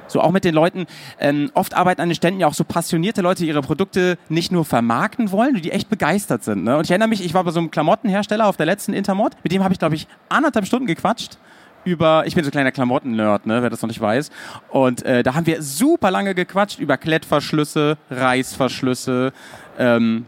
So 0.09 0.21
auch 0.21 0.31
mit 0.31 0.45
den 0.45 0.55
Leuten. 0.55 0.87
Ähm, 1.19 1.51
oft 1.55 1.75
arbeiten 1.75 2.01
an 2.01 2.09
den 2.09 2.15
Ständen 2.15 2.41
ja 2.41 2.47
auch 2.47 2.55
so 2.55 2.65
passionierte 2.65 3.23
Leute, 3.23 3.43
die 3.43 3.49
ihre 3.49 3.63
Produkte 3.63 4.19
nicht 4.29 4.53
nur 4.53 4.65
vermarkten 4.65 5.31
wollen, 5.31 5.55
die 5.61 5.73
echt 5.73 5.89
begeistert 5.89 6.45
sind. 6.45 6.65
Ne? 6.65 6.77
Und 6.77 6.85
ich 6.85 6.91
erinnere 6.91 7.09
mich, 7.09 7.25
ich 7.25 7.35
war 7.35 7.45
bei 7.45 7.51
so 7.51 7.61
einem 7.61 7.71
Klamottenhersteller 7.71 8.47
auf 8.47 8.57
der 8.57 8.67
letzten 8.67 8.93
Intermod. 8.93 9.33
Mit 9.43 9.53
dem 9.53 9.63
habe 9.63 9.73
ich, 9.73 9.79
glaube 9.79 9.90
ich, 9.95 10.07
anderthalb 10.29 10.67
Stunden 10.67 10.87
gequatscht. 10.87 11.39
Über, 11.83 12.25
ich 12.27 12.35
bin 12.35 12.45
so 12.45 12.49
ein 12.49 12.53
kleiner 12.53 12.73
Klamotten-Nerd, 12.73 13.47
ne, 13.47 13.63
wer 13.63 13.71
das 13.71 13.81
noch 13.81 13.89
nicht 13.89 14.01
weiß. 14.03 14.31
Und 14.69 15.03
äh, 15.07 15.23
da 15.23 15.35
haben 15.35 15.47
wir 15.47 15.63
super 15.63 16.11
lange 16.11 16.35
gequatscht 16.35 16.79
über 16.79 16.99
Klettverschlüsse, 16.99 17.97
Reißverschlüsse, 18.11 19.33
ähm, 19.79 20.27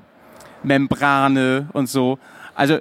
Membrane 0.63 1.69
und 1.75 1.91
so. 1.91 2.19
Also, 2.55 2.79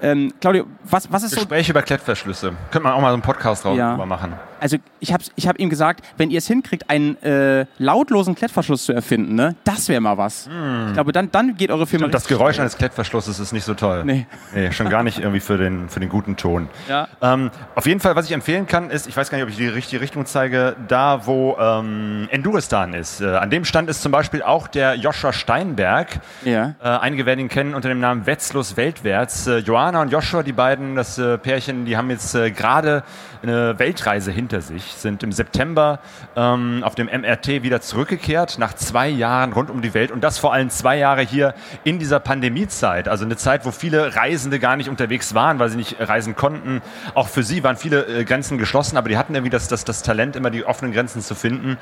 ähm, 0.00 0.32
Claudio, 0.40 0.66
was, 0.82 1.10
was 1.12 1.22
ist 1.22 1.30
so 1.30 1.36
Gespräche 1.36 1.70
über 1.70 1.82
Klettverschlüsse. 1.82 2.54
Könnte 2.72 2.82
man 2.88 2.94
auch 2.94 3.00
mal 3.00 3.10
so 3.10 3.14
einen 3.14 3.22
Podcast 3.22 3.64
drauf 3.64 3.76
Ja. 3.76 3.96
machen. 3.96 4.32
Also 4.62 4.76
ich 5.00 5.12
habe 5.12 5.24
ich 5.34 5.48
hab 5.48 5.58
ihm 5.58 5.70
gesagt, 5.70 6.04
wenn 6.16 6.30
ihr 6.30 6.38
es 6.38 6.46
hinkriegt, 6.46 6.88
einen 6.88 7.20
äh, 7.22 7.66
lautlosen 7.78 8.36
Klettverschluss 8.36 8.84
zu 8.84 8.92
erfinden, 8.92 9.34
ne, 9.34 9.56
das 9.64 9.88
wäre 9.88 10.00
mal 10.00 10.16
was. 10.18 10.48
Ich 10.86 10.92
glaube, 10.94 11.10
dann, 11.10 11.32
dann 11.32 11.56
geht 11.56 11.70
eure 11.70 11.86
Firma. 11.86 12.06
Und 12.06 12.14
das 12.14 12.28
Geräusch 12.28 12.60
eines 12.60 12.78
Klettverschlusses 12.78 13.40
ist 13.40 13.52
nicht 13.52 13.64
so 13.64 13.74
toll. 13.74 14.04
Nee. 14.04 14.26
Nee, 14.54 14.70
schon 14.70 14.88
gar 14.88 15.02
nicht 15.02 15.18
irgendwie 15.18 15.40
für 15.40 15.58
den, 15.58 15.88
für 15.88 15.98
den 15.98 16.08
guten 16.08 16.36
Ton. 16.36 16.68
Ja. 16.88 17.08
Ähm, 17.20 17.50
auf 17.74 17.86
jeden 17.86 17.98
Fall, 17.98 18.14
was 18.14 18.26
ich 18.26 18.32
empfehlen 18.32 18.68
kann, 18.68 18.90
ist, 18.90 19.08
ich 19.08 19.16
weiß 19.16 19.30
gar 19.30 19.38
nicht, 19.38 19.44
ob 19.44 19.50
ich 19.50 19.56
die 19.56 19.66
richtige 19.66 20.00
Richtung 20.00 20.26
zeige, 20.26 20.76
da 20.86 21.26
wo 21.26 21.56
ähm, 21.58 22.28
Enduristan 22.30 22.94
ist. 22.94 23.20
Äh, 23.20 23.26
an 23.34 23.50
dem 23.50 23.64
Stand 23.64 23.90
ist 23.90 24.00
zum 24.00 24.12
Beispiel 24.12 24.42
auch 24.42 24.68
der 24.68 24.94
Joshua 24.94 25.32
Steinberg. 25.32 26.20
Ja. 26.44 26.74
Äh, 26.80 26.88
einige 26.88 27.26
werden 27.26 27.40
ihn 27.40 27.48
kennen 27.48 27.74
unter 27.74 27.88
dem 27.88 27.98
Namen 27.98 28.26
Wetzlos 28.26 28.76
Weltwärts. 28.76 29.48
Äh, 29.48 29.58
Johanna 29.58 30.02
und 30.02 30.12
Joshua, 30.12 30.44
die 30.44 30.52
beiden, 30.52 30.94
das 30.94 31.18
äh, 31.18 31.36
Pärchen, 31.38 31.84
die 31.84 31.96
haben 31.96 32.10
jetzt 32.10 32.34
äh, 32.34 32.52
gerade 32.52 33.02
eine 33.42 33.78
Weltreise 33.78 34.30
hinter 34.30 34.60
sich, 34.60 34.84
sind 34.94 35.22
im 35.22 35.32
September 35.32 36.00
ähm, 36.36 36.82
auf 36.84 36.94
dem 36.94 37.06
MRT 37.06 37.62
wieder 37.62 37.80
zurückgekehrt, 37.80 38.58
nach 38.58 38.74
zwei 38.74 39.08
Jahren 39.08 39.52
rund 39.52 39.70
um 39.70 39.82
die 39.82 39.94
Welt 39.94 40.10
und 40.10 40.22
das 40.22 40.38
vor 40.38 40.52
allem 40.52 40.70
zwei 40.70 40.98
Jahre 40.98 41.22
hier 41.22 41.54
in 41.84 41.98
dieser 41.98 42.20
Pandemiezeit. 42.20 43.08
Also 43.08 43.24
eine 43.24 43.36
Zeit, 43.36 43.64
wo 43.64 43.70
viele 43.70 44.14
Reisende 44.14 44.58
gar 44.58 44.76
nicht 44.76 44.88
unterwegs 44.88 45.34
waren, 45.34 45.58
weil 45.58 45.68
sie 45.68 45.76
nicht 45.76 45.96
reisen 45.98 46.36
konnten. 46.36 46.82
Auch 47.14 47.28
für 47.28 47.42
sie 47.42 47.64
waren 47.64 47.76
viele 47.76 48.06
äh, 48.06 48.24
Grenzen 48.24 48.58
geschlossen, 48.58 48.96
aber 48.96 49.08
die 49.08 49.16
hatten 49.18 49.34
irgendwie 49.34 49.50
das, 49.50 49.68
das, 49.68 49.84
das 49.84 50.02
Talent, 50.02 50.36
immer 50.36 50.50
die 50.50 50.64
offenen 50.64 50.92
Grenzen 50.92 51.22
zu 51.22 51.34
finden. 51.34 51.78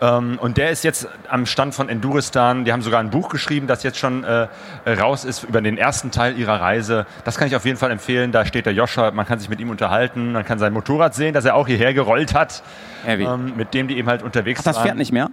Ähm, 0.00 0.38
und 0.40 0.58
der 0.58 0.70
ist 0.70 0.84
jetzt 0.84 1.08
am 1.28 1.46
Stand 1.46 1.74
von 1.74 1.88
Enduristan. 1.88 2.64
Die 2.64 2.72
haben 2.72 2.82
sogar 2.82 3.00
ein 3.00 3.10
Buch 3.10 3.28
geschrieben, 3.28 3.66
das 3.66 3.82
jetzt 3.82 3.98
schon 3.98 4.24
äh, 4.24 4.48
raus 4.86 5.24
ist 5.24 5.44
über 5.44 5.60
den 5.60 5.78
ersten 5.78 6.10
Teil 6.10 6.38
ihrer 6.38 6.60
Reise. 6.60 7.06
Das 7.24 7.38
kann 7.38 7.48
ich 7.48 7.56
auf 7.56 7.64
jeden 7.64 7.78
Fall 7.78 7.90
empfehlen. 7.90 8.32
Da 8.32 8.44
steht 8.44 8.66
der 8.66 8.74
Joscha, 8.74 9.10
man 9.10 9.26
kann 9.26 9.38
sich 9.38 9.48
mit 9.48 9.60
ihm 9.60 9.70
unterhalten, 9.70 10.32
man 10.32 10.44
kann 10.44 10.58
sein 10.58 10.72
Motorrad 10.72 11.14
sehen, 11.14 11.32
das 11.32 11.44
er 11.44 11.54
auch 11.54 11.66
hierher 11.66 11.94
gerollt 11.94 12.34
hat, 12.34 12.62
ähm, 13.06 13.54
mit 13.56 13.74
dem 13.74 13.88
die 13.88 13.96
eben 13.96 14.08
halt 14.08 14.22
unterwegs 14.22 14.60
Ach, 14.60 14.64
das 14.64 14.76
waren. 14.76 14.84
fährt 14.84 14.96
nicht 14.96 15.12
mehr? 15.12 15.30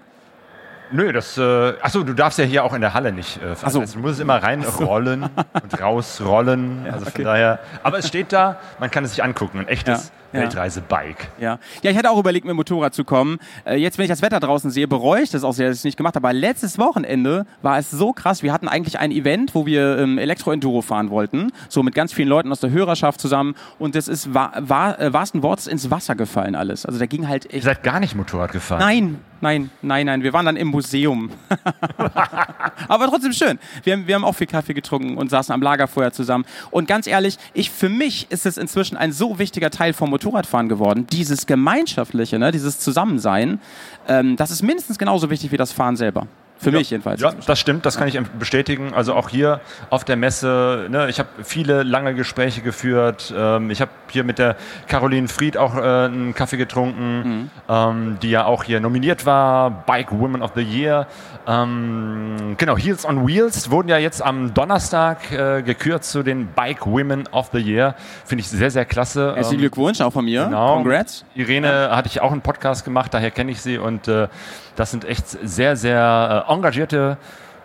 Nö, 0.92 1.12
das. 1.12 1.38
Äh, 1.38 1.74
achso, 1.82 2.04
du 2.04 2.14
darfst 2.14 2.38
ja 2.38 2.46
hier 2.46 2.64
auch 2.64 2.74
in 2.74 2.82
der 2.82 2.94
Halle 2.94 3.12
nicht 3.12 3.42
äh, 3.42 3.56
fahren. 3.56 3.72
So. 3.72 3.80
Also, 3.82 3.96
du 3.96 4.00
musst 4.00 4.16
es 4.16 4.20
immer 4.20 4.42
reinrollen 4.42 5.24
und 5.64 5.82
rausrollen. 5.82 6.86
also 6.86 7.06
von 7.06 7.14
okay. 7.14 7.24
daher. 7.24 7.60
Aber 7.82 7.98
es 7.98 8.08
steht 8.08 8.32
da, 8.32 8.60
man 8.80 8.92
kann 8.92 9.04
es 9.04 9.12
sich 9.12 9.24
angucken. 9.24 9.60
Ein 9.60 9.68
echtes 9.68 10.10
Ja, 10.10 10.23
ja. 10.34 10.42
Weltreisebike. 10.42 11.28
Ja. 11.40 11.60
ja, 11.82 11.92
ich 11.92 11.98
hatte 11.98 12.10
auch 12.10 12.20
überlegt, 12.20 12.46
mit 12.46 12.52
dem 12.52 12.58
Motorrad 12.58 12.94
zu 12.94 13.04
kommen. 13.04 13.40
Äh, 13.66 13.76
jetzt, 13.76 13.98
wenn 13.98 14.06
ich 14.06 14.10
das 14.10 14.22
Wetter 14.22 14.40
draußen 14.40 14.72
sehe, 14.72 14.88
bereue 14.88 15.22
ich 15.22 15.30
das 15.30 15.44
auch 15.44 15.54
sehr, 15.54 15.70
dass 15.70 15.78
ich 15.78 15.82
es 15.82 15.86
nicht 15.86 15.98
gemacht 15.98 16.16
habe. 16.16 16.28
Aber 16.28 16.34
letztes 16.34 16.78
Wochenende 16.78 17.46
war 17.62 17.78
es 17.78 17.92
so 17.92 18.14
krass. 18.14 18.44
Wir 18.44 18.54
hatten 18.54 18.68
eigentlich 18.68 19.00
ein 19.00 19.12
Event, 19.12 19.56
wo 19.56 19.66
wir 19.66 19.98
ähm, 20.00 20.18
Elektro-Enduro 20.18 20.82
fahren 20.82 21.10
wollten. 21.10 21.52
So 21.70 21.84
mit 21.84 21.96
ganz 21.96 22.14
vielen 22.14 22.30
Leuten 22.30 22.52
aus 22.52 22.60
der 22.60 22.72
Hörerschaft 22.72 23.20
zusammen. 23.20 23.56
Und 23.80 23.96
das 23.96 24.08
ist 24.08 24.34
wa 24.34 24.52
wa 24.60 24.94
äh, 24.94 25.14
wahrsten 25.14 25.44
Wortes 25.44 25.68
ins 25.68 25.92
Wasser 25.92 26.16
gefallen 26.16 26.56
alles. 26.56 26.86
Also 26.86 27.00
da 27.00 27.06
ging 27.06 27.28
halt 27.28 27.46
Ihr 27.46 27.56
echt... 27.56 27.64
seid 27.64 27.84
gar 27.84 28.00
nicht 28.00 28.16
Motorrad 28.16 28.52
gefahren. 28.52 28.80
Nein, 28.80 29.20
nein, 29.42 29.70
nein, 29.82 30.06
nein. 30.06 30.24
Wir 30.24 30.34
waren 30.34 30.46
dann 30.46 30.56
im 30.56 30.70
Museum. 30.70 31.30
Aber 32.88 33.08
trotzdem 33.08 33.34
schön. 33.34 33.60
Wir 33.84 33.94
haben, 33.94 34.08
wir 34.08 34.16
haben 34.16 34.26
auch 34.26 34.34
viel 34.34 34.48
Kaffee 34.48 34.74
getrunken 34.74 35.18
und 35.18 35.30
saßen 35.30 35.54
am 35.54 35.62
Lagerfeuer 35.62 36.12
zusammen. 36.12 36.46
Und 36.72 36.88
ganz 36.88 37.08
ehrlich, 37.08 37.38
ich, 37.54 37.70
für 37.70 37.90
mich 37.90 38.28
ist 38.32 38.46
es 38.46 38.58
inzwischen 38.58 38.98
ein 38.98 39.12
so 39.12 39.40
wichtiger 39.40 39.70
Teil 39.70 39.94
vom 39.94 40.14
Motorradfahren 40.24 40.70
geworden. 40.70 41.06
Dieses 41.12 41.46
Gemeinschaftliche, 41.46 42.40
ne, 42.40 42.52
dieses 42.52 42.80
Zusammensein, 42.80 43.60
ähm, 44.08 44.36
das 44.36 44.52
ist 44.52 44.64
mindestens 44.64 44.98
genauso 44.98 45.30
wichtig 45.30 45.52
wie 45.52 45.58
das 45.58 45.72
Fahren 45.72 45.96
selber. 45.96 46.28
Für 46.64 46.72
mich 46.72 46.90
jedenfalls. 46.90 47.22
Ja, 47.22 47.32
das 47.46 47.60
stimmt, 47.60 47.86
das 47.86 47.98
kann 47.98 48.08
ich 48.08 48.20
bestätigen. 48.40 48.94
Also 48.94 49.14
auch 49.14 49.30
hier 49.30 49.60
auf 49.90 50.04
der 50.04 50.16
Messe, 50.16 50.88
ne, 50.90 51.10
ich 51.10 51.20
habe 51.20 51.30
viele 51.44 51.84
lange 51.84 52.14
Gespräche 52.16 52.62
geführt. 52.62 53.34
Ähm, 53.36 53.70
ich 53.72 53.82
habe 53.82 53.92
hier 54.10 54.24
mit 54.24 54.40
der 54.40 54.56
Caroline 54.88 55.28
Fried 55.28 55.58
auch 55.58 55.76
äh, 55.76 55.80
einen 55.82 56.34
Kaffee 56.34 56.58
getrunken, 56.58 57.50
ähm, 57.70 58.18
die 58.22 58.30
ja 58.30 58.46
auch 58.46 58.64
hier 58.64 58.80
nominiert 58.80 59.26
war, 59.26 59.70
Bike 59.86 60.12
Women 60.12 60.42
of 60.42 60.52
the 60.56 60.62
Year. 60.62 61.08
Ähm, 61.48 62.56
genau, 62.58 62.78
Heels 62.78 63.06
on 63.06 63.28
Wheels 63.28 63.70
wurden 63.70 63.90
ja 63.90 63.98
jetzt 63.98 64.22
am 64.22 64.54
Donnerstag 64.54 65.32
äh, 65.32 65.62
gekürt 65.62 66.04
zu 66.04 66.24
den 66.24 66.48
Bike 66.48 66.86
Women 66.86 67.28
of 67.32 67.50
the 67.52 67.60
Year. 67.60 67.96
Finde 68.26 68.42
ich 68.42 68.50
sehr, 68.50 68.72
sehr 68.72 68.86
klasse. 68.86 69.34
Herzlichen 69.36 69.56
Ähm, 69.56 69.60
Glückwunsch 69.62 70.02
auch 70.02 70.14
von 70.14 70.26
mir. 70.26 70.46
Genau. 70.46 70.76
Congrats. 70.76 71.26
Irene 71.36 71.90
hatte 71.92 72.08
ich 72.08 72.22
auch 72.22 72.32
einen 72.32 72.42
Podcast 72.42 72.86
gemacht, 72.86 73.14
daher 73.14 73.32
kenne 73.32 73.52
ich 73.52 73.62
sie 73.62 73.78
und 73.78 74.08
äh, 74.08 74.28
das 74.76 74.92
sind 74.92 75.06
echt 75.06 75.28
sehr, 75.28 75.76
sehr 75.76 76.46
äh, 76.48 76.52
engagierte 76.52 77.18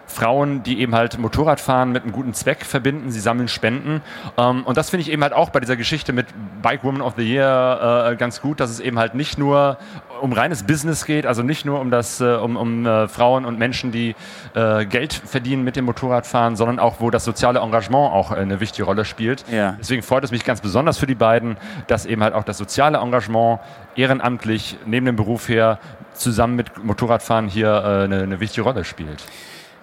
Frauen, 0.09 0.63
die 0.63 0.81
eben 0.81 0.95
halt 0.95 1.19
Motorradfahren 1.19 1.93
mit 1.93 2.03
einem 2.03 2.13
guten 2.13 2.33
Zweck 2.33 2.65
verbinden. 2.65 3.11
Sie 3.11 3.21
sammeln 3.21 3.47
Spenden. 3.49 4.01
Ähm, 4.39 4.65
und 4.65 4.77
das 4.77 4.91
finde 4.91 5.03
ich 5.03 5.13
eben 5.13 5.23
halt 5.23 5.35
auch 5.35 5.51
bei 5.51 5.61
dieser 5.61 5.77
Geschichte 5.77 6.13
mit 6.13 6.27
Bike 6.63 6.83
Woman 6.83 7.03
of 7.03 7.15
the 7.17 7.23
Year 7.23 8.09
äh, 8.13 8.17
ganz 8.17 8.41
gut, 8.41 8.59
dass 8.59 8.71
es 8.71 8.81
eben 8.81 8.99
halt 8.99 9.15
nicht 9.15 9.39
nur 9.39 9.77
um 10.23 10.33
reines 10.33 10.65
Business 10.65 11.05
geht, 11.05 11.27
also 11.27 11.43
nicht 11.43 11.65
nur 11.65 11.79
um 11.79 11.91
das, 11.91 12.21
äh, 12.21 12.25
um, 12.25 12.57
um 12.57 12.87
äh, 12.87 13.07
Frauen 13.07 13.45
und 13.45 13.59
Menschen, 13.59 13.93
die 13.93 14.17
Geld 14.55 15.13
verdienen 15.13 15.63
mit 15.63 15.77
dem 15.77 15.85
Motorradfahren, 15.85 16.57
sondern 16.57 16.81
auch, 16.81 16.97
wo 16.99 17.11
das 17.11 17.25
soziale 17.25 17.61
Engagement 17.61 18.13
auch 18.13 18.33
eine 18.33 18.59
wichtige 18.59 18.87
Rolle 18.87 19.05
spielt. 19.05 19.45
Ja. 19.53 19.77
Deswegen 19.79 20.03
freut 20.03 20.25
es 20.25 20.33
mich 20.33 20.45
ganz 20.45 20.61
besonders 20.61 20.99
für 20.99 21.07
die 21.07 21.15
beiden, 21.15 21.59
dass 21.87 22.07
eben 22.07 22.23
halt 22.25 22.35
auch 22.35 22.43
das 22.43 22.59
soziale 22.59 22.99
Engagement 22.99 23.61
ehrenamtlich 23.95 24.79
neben 24.87 25.07
dem 25.07 25.17
Beruf 25.17 25.49
her 25.49 25.79
zusammen 26.19 26.57
mit 26.57 26.83
Motorradfahren 26.83 27.49
hier 27.49 27.69
äh, 27.69 28.05
eine, 28.05 28.23
eine 28.23 28.41
wichtige 28.41 28.63
Rolle 28.63 28.85
spielt. 28.85 29.25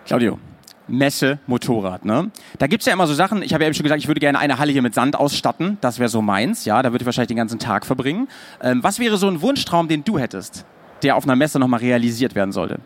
Claudio. 0.05 0.39
Messe, 0.87 1.39
Motorrad, 1.47 2.05
ne? 2.05 2.29
Da 2.59 2.67
gibt's 2.67 2.85
ja 2.85 2.93
immer 2.93 3.07
so 3.07 3.15
Sachen, 3.15 3.41
ich 3.41 3.53
habe 3.53 3.63
ja 3.63 3.67
eben 3.67 3.73
schon 3.73 3.83
gesagt, 3.83 4.01
ich 4.01 4.07
würde 4.07 4.19
gerne 4.19 4.37
eine 4.37 4.59
Halle 4.59 4.71
hier 4.71 4.83
mit 4.83 4.93
Sand 4.93 5.15
ausstatten. 5.15 5.79
Das 5.81 5.97
wäre 5.97 6.09
so 6.09 6.21
meins, 6.21 6.65
ja, 6.65 6.81
da 6.83 6.91
würde 6.91 7.01
ich 7.01 7.05
wahrscheinlich 7.07 7.29
den 7.29 7.37
ganzen 7.37 7.57
Tag 7.57 7.87
verbringen. 7.87 8.27
Ähm, 8.61 8.83
was 8.83 8.99
wäre 8.99 9.17
so 9.17 9.27
ein 9.27 9.41
Wunschtraum, 9.41 9.87
den 9.87 10.03
du 10.03 10.19
hättest, 10.19 10.63
der 11.01 11.15
auf 11.15 11.23
einer 11.23 11.35
Messe 11.35 11.57
nochmal 11.57 11.79
realisiert 11.79 12.35
werden 12.35 12.51
sollte? 12.51 12.79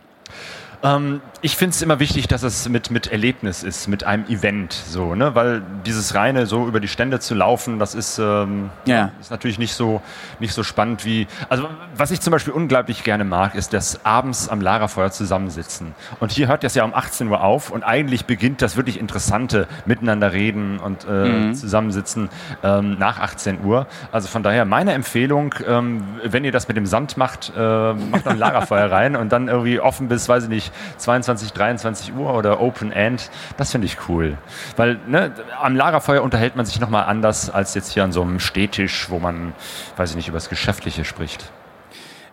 Ähm, 0.81 1.21
ich 1.41 1.55
finde 1.55 1.73
es 1.73 1.81
immer 1.81 1.99
wichtig, 1.99 2.27
dass 2.27 2.43
es 2.43 2.67
mit, 2.67 2.91
mit 2.91 3.07
Erlebnis 3.07 3.63
ist, 3.63 3.87
mit 3.87 4.03
einem 4.03 4.25
Event, 4.27 4.73
so, 4.73 5.15
ne? 5.15 5.35
Weil 5.35 5.61
dieses 5.85 6.13
reine 6.13 6.45
so 6.45 6.67
über 6.67 6.79
die 6.81 6.87
Stände 6.89 7.19
zu 7.19 7.33
laufen, 7.33 7.79
das 7.79 7.95
ist, 7.95 8.19
ähm, 8.19 8.69
Ja. 8.85 9.11
ist 9.21 9.31
natürlich 9.31 9.57
nicht 9.57 9.73
so, 9.73 10.01
nicht 10.39 10.53
so 10.53 10.63
spannend 10.63 11.05
wie. 11.05 11.27
Also 11.47 11.69
was 11.95 12.11
ich 12.11 12.19
zum 12.19 12.31
Beispiel 12.31 12.51
unglaublich 12.51 13.03
gerne 13.05 13.23
mag, 13.23 13.55
ist 13.55 13.71
das 13.73 14.05
abends 14.05 14.49
am 14.49 14.59
Lagerfeuer 14.59 15.11
zusammensitzen. 15.11 15.95
Und 16.19 16.31
hier 16.33 16.47
hört 16.49 16.63
das 16.65 16.75
ja 16.75 16.83
um 16.83 16.93
18 16.93 17.29
Uhr 17.29 17.41
auf 17.41 17.71
und 17.71 17.83
eigentlich 17.83 18.25
beginnt 18.25 18.61
das 18.61 18.75
wirklich 18.75 18.99
Interessante, 18.99 19.67
miteinander 19.85 20.33
reden 20.33 20.79
und 20.79 21.05
äh, 21.07 21.53
zusammensitzen 21.53 22.29
ähm, 22.63 22.97
nach 22.99 23.19
18 23.19 23.63
Uhr. 23.63 23.87
Also 24.11 24.27
von 24.27 24.43
daher 24.43 24.65
meine 24.65 24.91
Empfehlung, 24.93 25.55
ähm, 25.65 26.03
wenn 26.23 26.43
ihr 26.43 26.51
das 26.51 26.67
mit 26.67 26.75
dem 26.75 26.85
Sand 26.85 27.15
macht, 27.15 27.53
äh, 27.55 27.93
macht 27.93 28.27
ein 28.27 28.37
Lagerfeuer 28.37 28.91
rein 28.91 29.15
und 29.15 29.31
dann 29.31 29.47
irgendwie 29.47 29.79
offen 29.79 30.09
bis, 30.09 30.27
weiß 30.27 30.43
ich 30.43 30.49
nicht, 30.49 30.73
22, 30.97 31.28
23 31.35 32.13
Uhr 32.15 32.33
oder 32.33 32.61
Open 32.61 32.91
End. 32.91 33.29
Das 33.57 33.71
finde 33.71 33.85
ich 33.85 33.97
cool. 34.09 34.37
Weil 34.75 34.99
ne, 35.07 35.33
am 35.61 35.75
Lagerfeuer 35.75 36.21
unterhält 36.21 36.55
man 36.55 36.65
sich 36.65 36.79
nochmal 36.79 37.05
anders 37.05 37.49
als 37.49 37.73
jetzt 37.75 37.91
hier 37.91 38.03
an 38.03 38.11
so 38.11 38.21
einem 38.21 38.39
Stehtisch, 38.39 39.09
wo 39.09 39.19
man, 39.19 39.53
weiß 39.97 40.11
ich 40.11 40.15
nicht, 40.15 40.27
über 40.27 40.37
das 40.37 40.49
Geschäftliche 40.49 41.05
spricht. 41.05 41.51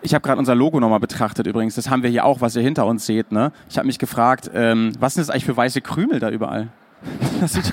Ich 0.02 0.14
habe 0.14 0.22
gerade 0.22 0.38
unser 0.38 0.54
Logo 0.54 0.78
nochmal 0.78 1.00
betrachtet 1.00 1.46
übrigens. 1.46 1.74
Das 1.74 1.90
haben 1.90 2.02
wir 2.02 2.10
hier 2.10 2.24
auch, 2.24 2.40
was 2.40 2.54
ihr 2.54 2.62
hinter 2.62 2.86
uns 2.86 3.06
seht. 3.06 3.32
Ne? 3.32 3.52
Ich 3.68 3.78
habe 3.78 3.86
mich 3.86 3.98
gefragt, 3.98 4.50
ähm, 4.54 4.92
was 4.98 5.14
sind 5.14 5.22
das 5.22 5.30
eigentlich 5.30 5.46
für 5.46 5.56
weiße 5.56 5.80
Krümel 5.80 6.20
da 6.20 6.30
überall? 6.30 6.68
Das 7.40 7.52
sieht, 7.52 7.70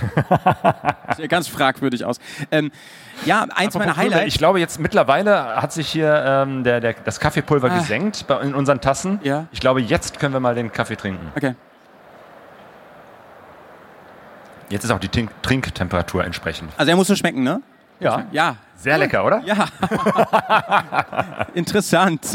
das 1.08 1.18
sieht 1.18 1.30
ganz 1.30 1.48
fragwürdig 1.48 2.04
aus. 2.04 2.18
Ähm, 2.52 2.72
ja, 3.26 3.46
eins 3.56 3.74
meiner 3.76 3.92
Apropos 3.92 3.98
Highlights. 4.12 4.28
Ich 4.28 4.38
glaube, 4.38 4.60
jetzt 4.60 4.78
mittlerweile 4.80 5.56
hat 5.56 5.72
sich 5.72 5.88
hier 5.88 6.22
ähm, 6.28 6.66
der, 6.66 6.82
der, 6.82 6.94
das 7.06 7.20
Kaffeepulver 7.22 7.72
Ah. 7.72 7.78
gesenkt 7.78 8.28
bei, 8.28 8.42
in 8.42 8.54
unseren 8.56 8.82
Tassen. 8.82 9.20
Ja. 9.24 9.46
Ich 9.52 9.62
glaube, 9.62 9.82
jetzt 9.82 10.20
können 10.20 10.34
wir 10.34 10.42
mal 10.42 10.54
den 10.56 10.72
Kaffee 10.74 10.98
trinken. 10.98 11.32
Okay. 11.38 11.56
Jetzt 14.70 14.84
ist 14.84 14.92
auch 14.92 15.00
die 15.00 15.08
Trink 15.08 15.32
Trinktemperatur 15.44 16.24
entsprechend. 16.26 16.72
Also 16.78 16.90
er 16.90 16.96
muss 16.98 17.08
so 17.08 17.16
schmecken, 17.16 17.44
ne? 17.44 17.62
Ja. 18.00 18.26
Ja. 18.32 18.56
Sehr 18.76 18.98
lecker, 18.98 19.26
oder? 19.26 19.42
Ja. 19.46 19.66
Interessant. 21.54 22.28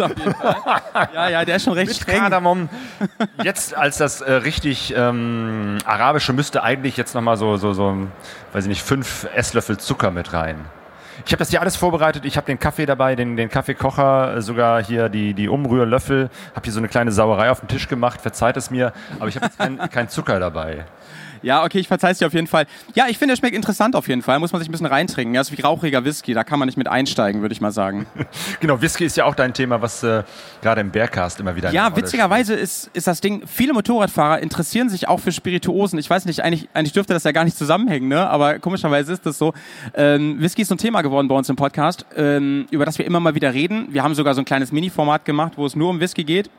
Ja, 1.13 1.29
ja, 1.29 1.45
der 1.45 1.57
ist 1.57 1.65
schon 1.65 1.75
recht 1.75 1.89
Mit 1.89 1.97
streng. 1.97 2.21
Kardamom. 2.21 2.71
Jetzt 3.43 3.77
als 3.77 3.99
das 3.99 4.23
äh, 4.23 4.33
richtig 4.33 4.95
ähm, 4.97 5.77
arabische 5.85 6.33
müsste 6.33 6.63
eigentlich 6.63 6.97
jetzt 6.97 7.15
nochmal 7.15 7.37
so, 7.37 7.59
so, 7.59 7.75
so, 7.75 7.95
weiß 8.55 8.65
ich 8.65 8.69
nicht, 8.71 8.83
fünf 8.83 9.29
Esslöffel 9.35 9.77
Zucker 9.77 10.11
mit 10.11 10.33
rein. 10.33 10.65
Ich 11.27 11.33
habe 11.33 11.39
das 11.39 11.51
hier 11.51 11.61
alles 11.61 11.77
vorbereitet. 11.77 12.25
Ich 12.25 12.37
habe 12.39 12.47
den 12.47 12.59
Kaffee 12.59 12.87
dabei, 12.87 13.15
den, 13.15 13.37
den 13.37 13.51
Kaffeekocher, 13.51 14.37
äh, 14.37 14.43
sogar 14.43 14.83
hier 14.83 15.11
die, 15.11 15.35
die 15.35 15.49
Umrührlöffel. 15.51 16.31
Habe 16.55 16.65
hier 16.65 16.73
so 16.73 16.79
eine 16.79 16.89
kleine 16.89 17.13
Sauerei 17.13 17.51
auf 17.51 17.61
den 17.61 17.69
Tisch 17.69 17.89
gemacht. 17.89 18.23
Verzeiht 18.23 18.57
es 18.57 18.71
mir, 18.71 18.95
aber 19.19 19.29
ich 19.29 19.37
habe 19.37 19.45
jetzt 19.45 19.59
keinen 19.59 19.79
kein 19.91 20.09
Zucker 20.09 20.41
dabei. 20.41 20.87
Ja, 21.43 21.65
okay, 21.65 21.79
ich 21.79 21.89
verzeih's 21.89 22.19
dir 22.19 22.27
auf 22.27 22.35
jeden 22.35 22.47
Fall. 22.47 22.67
Ja, 22.95 23.07
ich 23.09 23.19
finde, 23.19 23.35
er 23.35 23.37
schmeckt 23.37 23.55
interessant 23.55 23.97
auf 23.97 24.09
jeden 24.09 24.23
Fall. 24.23 24.39
Muss 24.39 24.53
man 24.53 24.61
sich 24.61 24.69
ein 24.69 24.73
bisschen 24.73 24.87
reintrinken. 24.87 25.35
Ja, 25.35 25.41
ist 25.41 25.57
wie 25.57 25.61
rauchiger 25.61 26.05
Whisky. 26.05 26.35
Da 26.35 26.45
kann 26.45 26.59
man 26.59 26.67
nicht 26.67 26.77
mit 26.79 26.89
einsteigen, 26.89 27.41
würde 27.41 27.53
ich 27.53 27.61
mal 27.61 27.73
sagen. 27.73 28.07
Genau, 28.61 28.81
Whisky 28.81 29.05
ist 29.05 29.17
ja 29.17 29.25
auch 29.25 29.35
dein 29.35 29.55
Thema, 29.55 29.81
was 29.83 30.03
äh, 30.03 30.23
gerade 30.63 30.81
im 30.81 30.91
Bearcast 30.91 31.41
immer 31.41 31.55
wieder 31.57 31.71
Ja, 31.73 31.95
witzigerweise 31.95 32.55
ist, 32.55 32.91
ist 32.93 33.07
das 33.07 33.21
Ding, 33.21 33.43
viele 33.47 33.73
Motorradfahrer 33.73 34.41
interessieren 34.41 34.89
sich 34.89 35.09
auch 35.09 35.21
für 35.21 35.33
Spirituosen. 35.33 35.99
Ich 35.99 36.09
weiß 36.09 36.25
nicht, 36.25 36.43
eigentlich, 36.43 36.69
eigentlich 36.75 36.93
dürfte 36.93 37.15
das 37.15 37.25
ja 37.25 37.33
gar 37.33 37.45
nicht 37.45 37.57
zusammenhängen, 37.57 38.09
ne? 38.09 38.29
aber 38.29 38.59
komischerweise 38.59 39.13
ist 39.13 39.27
das 39.27 39.39
so. 39.39 39.55
Ähm, 39.95 40.41
Whisky 40.41 40.63
ist 40.63 40.69
so 40.69 40.75
ein 40.75 40.79
Thema 40.79 41.03
geworden 41.03 41.29
bei 41.29 41.35
uns 41.35 41.49
im 41.49 41.57
Podcast, 41.57 42.07
ähm, 42.17 42.67
über 42.71 42.85
das 42.85 42.99
wir 42.99 43.07
immer 43.07 43.21
mal 43.21 43.35
wieder 43.35 43.55
reden. 43.55 43.89
Wir 43.91 44.03
haben 44.03 44.15
sogar 44.15 44.35
so 44.35 44.41
ein 44.41 44.45
kleines 44.45 44.73
Mini-Format 44.73 45.25
gemacht, 45.25 45.53
wo 45.57 45.67
es 45.67 45.77
nur 45.77 45.91
um 45.91 46.01
Whisky 46.01 46.25
geht. 46.25 46.51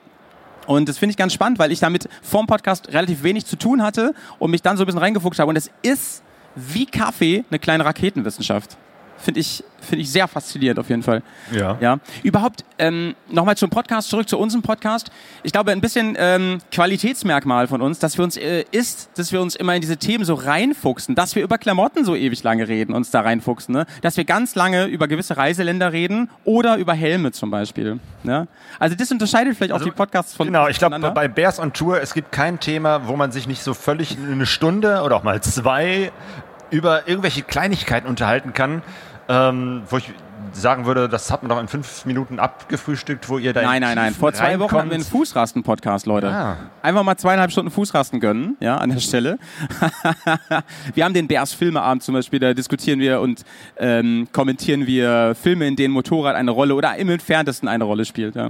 Und 0.70 0.88
das 0.88 1.00
finde 1.00 1.10
ich 1.10 1.18
ganz 1.18 1.34
spannend, 1.34 1.58
weil 1.58 1.72
ich 1.72 1.80
damit 1.80 2.08
vorm 2.22 2.46
Podcast 2.46 2.90
relativ 2.90 3.24
wenig 3.24 3.48
zu 3.48 3.56
tun 3.56 3.82
hatte 3.82 4.14
und 4.38 4.52
mich 4.52 4.62
dann 4.62 4.78
so 4.78 4.84
ein 4.84 4.86
bisschen 4.86 5.00
reingefuchst 5.00 5.40
habe. 5.40 5.50
Und 5.50 5.56
es 5.56 5.72
ist 5.82 6.22
wie 6.56 6.86
Kaffee 6.86 7.44
eine 7.50 7.58
kleine 7.58 7.86
Raketenwissenschaft. 7.86 8.78
Finde 9.20 9.42
ich, 9.42 9.64
finde 9.82 10.02
ich 10.02 10.12
sehr 10.12 10.28
faszinierend 10.28 10.80
auf 10.80 10.90
jeden 10.90 11.04
Fall. 11.04 11.22
Ja. 11.52 11.78
Ja. 11.82 12.00
Überhaupt 12.24 12.64
ähm, 12.78 13.16
nochmal 13.30 13.58
zum 13.58 13.70
Podcast 13.70 14.10
zurück 14.10 14.30
zu 14.30 14.38
unserem 14.38 14.62
Podcast. 14.62 15.12
Ich 15.44 15.52
glaube, 15.52 15.72
ein 15.72 15.82
bisschen 15.82 16.16
ähm, 16.18 16.60
Qualitätsmerkmal 16.72 17.68
von 17.68 17.82
uns, 17.82 18.00
dass 18.00 18.18
wir 18.18 18.24
uns 18.24 18.38
äh, 18.38 18.64
ist, 18.72 19.10
dass 19.18 19.32
wir 19.32 19.42
uns 19.42 19.56
immer 19.56 19.76
in 19.76 19.82
diese 19.82 19.98
Themen 19.98 20.24
so 20.24 20.36
reinfuchsen, 20.36 21.16
dass 21.16 21.36
wir 21.36 21.44
über 21.44 21.58
Klamotten 21.58 22.06
so 22.06 22.16
ewig 22.16 22.44
lange 22.44 22.68
reden, 22.68 22.94
uns 22.94 23.12
da 23.12 23.22
reinfuchsen, 23.22 23.76
ne? 23.76 23.86
dass 24.02 24.16
wir 24.16 24.24
ganz 24.24 24.56
lange 24.56 24.86
über 24.86 25.08
gewisse 25.08 25.36
Reiseländer 25.36 25.92
reden 25.92 26.30
oder 26.46 26.78
über 26.78 26.94
Helme 26.94 27.32
zum 27.32 27.52
Beispiel. 27.52 28.00
Ne? 28.24 28.48
Also 28.80 28.96
das 28.96 29.12
unterscheidet 29.12 29.58
vielleicht 29.58 29.74
auch 29.74 29.82
die 29.82 29.92
Podcasts 29.92 30.34
von 30.34 30.48
Genau, 30.48 30.68
ich 30.68 30.80
glaube, 30.80 30.98
bei 31.12 31.28
Bears 31.28 31.60
on 31.60 31.74
Tour, 31.74 32.02
es 32.02 32.14
gibt 32.14 32.32
kein 32.32 32.60
Thema, 32.60 33.08
wo 33.08 33.16
man 33.16 33.32
sich 33.32 33.48
nicht 33.48 33.64
so 33.64 33.74
völlig 33.74 34.18
eine 34.18 34.46
Stunde 34.46 35.02
oder 35.02 35.18
auch 35.18 35.24
mal 35.24 35.42
zwei 35.42 36.12
über 36.72 37.08
irgendwelche 37.08 37.42
Kleinigkeiten 37.42 38.08
unterhalten 38.08 38.54
kann, 38.54 38.82
ähm, 39.30 39.84
wo 39.88 39.98
ich 39.98 40.12
sagen 40.54 40.86
würde, 40.86 41.08
das 41.08 41.32
hat 41.32 41.44
man 41.44 41.50
doch 41.50 41.60
in 41.60 41.68
fünf 41.68 42.06
Minuten 42.06 42.40
abgefrühstückt, 42.40 43.30
wo 43.30 43.38
ihr 43.38 43.54
da 43.54 43.62
in 43.62 43.68
Nein, 43.68 43.82
nein, 43.82 43.96
nein. 43.96 44.14
Vor 44.16 44.34
zwei 44.34 44.60
Wochen 44.60 44.76
hatten 44.76 44.90
wir 44.90 44.96
einen. 44.96 45.04
Fußrasten-Podcast, 45.04 46.08
Leute. 46.08 46.30
Ah. 46.30 46.58
Einfach 46.82 47.04
mal 47.04 47.16
zweieinhalb 47.16 47.52
Stunden 47.52 47.72
Fußrasten 47.72 48.20
gönnen, 48.20 48.58
ja, 48.60 48.78
an 48.78 48.90
der 48.90 49.00
Stelle. 49.00 49.38
wir 50.96 51.06
haben 51.06 51.14
den 51.14 51.28
Bears 51.28 51.54
Filmeabend 51.54 52.02
zum 52.02 52.16
Beispiel, 52.16 52.40
da 52.40 52.54
diskutieren 52.54 53.00
wir 53.00 53.22
und 53.22 53.44
ähm, 53.78 54.28
kommentieren 54.32 54.88
wir 54.88 55.36
Filme, 55.40 55.68
in 55.68 55.76
denen 55.76 55.94
Motorrad 55.94 56.36
eine 56.36 56.52
Rolle 56.52 56.74
oder 56.74 56.96
im 56.98 57.10
entferntesten 57.10 57.70
eine 57.70 57.84
Rolle 57.84 58.06
spielt, 58.06 58.36
ja. 58.36 58.50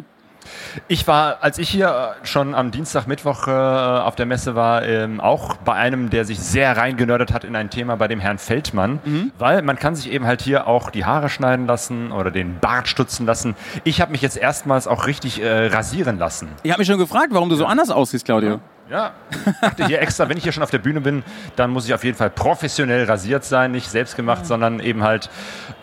Ich 0.87 1.07
war, 1.07 1.37
als 1.41 1.57
ich 1.57 1.69
hier 1.69 2.15
äh, 2.21 2.25
schon 2.25 2.55
am 2.55 2.71
Dienstag, 2.71 3.07
Mittwoch 3.07 3.47
äh, 3.47 3.51
auf 3.51 4.15
der 4.15 4.25
Messe 4.25 4.55
war, 4.55 4.83
ähm, 4.83 5.19
auch 5.19 5.55
bei 5.57 5.73
einem, 5.73 6.09
der 6.09 6.25
sich 6.25 6.39
sehr 6.39 6.75
reingenördert 6.77 7.33
hat 7.33 7.43
in 7.43 7.55
ein 7.55 7.69
Thema, 7.69 7.95
bei 7.95 8.07
dem 8.07 8.19
Herrn 8.19 8.37
Feldmann, 8.37 8.99
Mhm. 9.03 9.31
weil 9.37 9.61
man 9.61 9.77
kann 9.77 9.95
sich 9.95 10.11
eben 10.11 10.25
halt 10.25 10.41
hier 10.41 10.67
auch 10.67 10.89
die 10.89 11.05
Haare 11.05 11.29
schneiden 11.29 11.65
lassen 11.67 12.11
oder 12.11 12.31
den 12.31 12.59
Bart 12.59 12.87
stutzen 12.87 13.25
lassen. 13.25 13.55
Ich 13.83 14.01
habe 14.01 14.11
mich 14.11 14.21
jetzt 14.21 14.37
erstmals 14.37 14.87
auch 14.87 15.07
richtig 15.07 15.41
äh, 15.41 15.67
rasieren 15.67 16.17
lassen. 16.19 16.49
Ich 16.63 16.71
habe 16.71 16.79
mich 16.79 16.87
schon 16.87 16.97
gefragt, 16.99 17.27
warum 17.31 17.49
du 17.49 17.55
so 17.55 17.65
anders 17.65 17.89
aussiehst, 17.89 18.25
Claudio. 18.25 18.49
Ja, 18.51 18.59
ich 18.89 19.59
dachte 19.61 19.85
hier 19.85 20.01
extra, 20.01 20.27
wenn 20.29 20.37
ich 20.37 20.43
hier 20.43 20.51
schon 20.51 20.63
auf 20.63 20.71
der 20.71 20.79
Bühne 20.79 21.01
bin, 21.01 21.23
dann 21.55 21.69
muss 21.69 21.85
ich 21.85 21.93
auf 21.93 22.03
jeden 22.03 22.17
Fall 22.17 22.29
professionell 22.29 23.05
rasiert 23.05 23.43
sein, 23.45 23.71
nicht 23.71 23.89
selbst 23.89 24.15
gemacht, 24.15 24.45
sondern 24.45 24.79
eben 24.79 25.03
halt, 25.03 25.29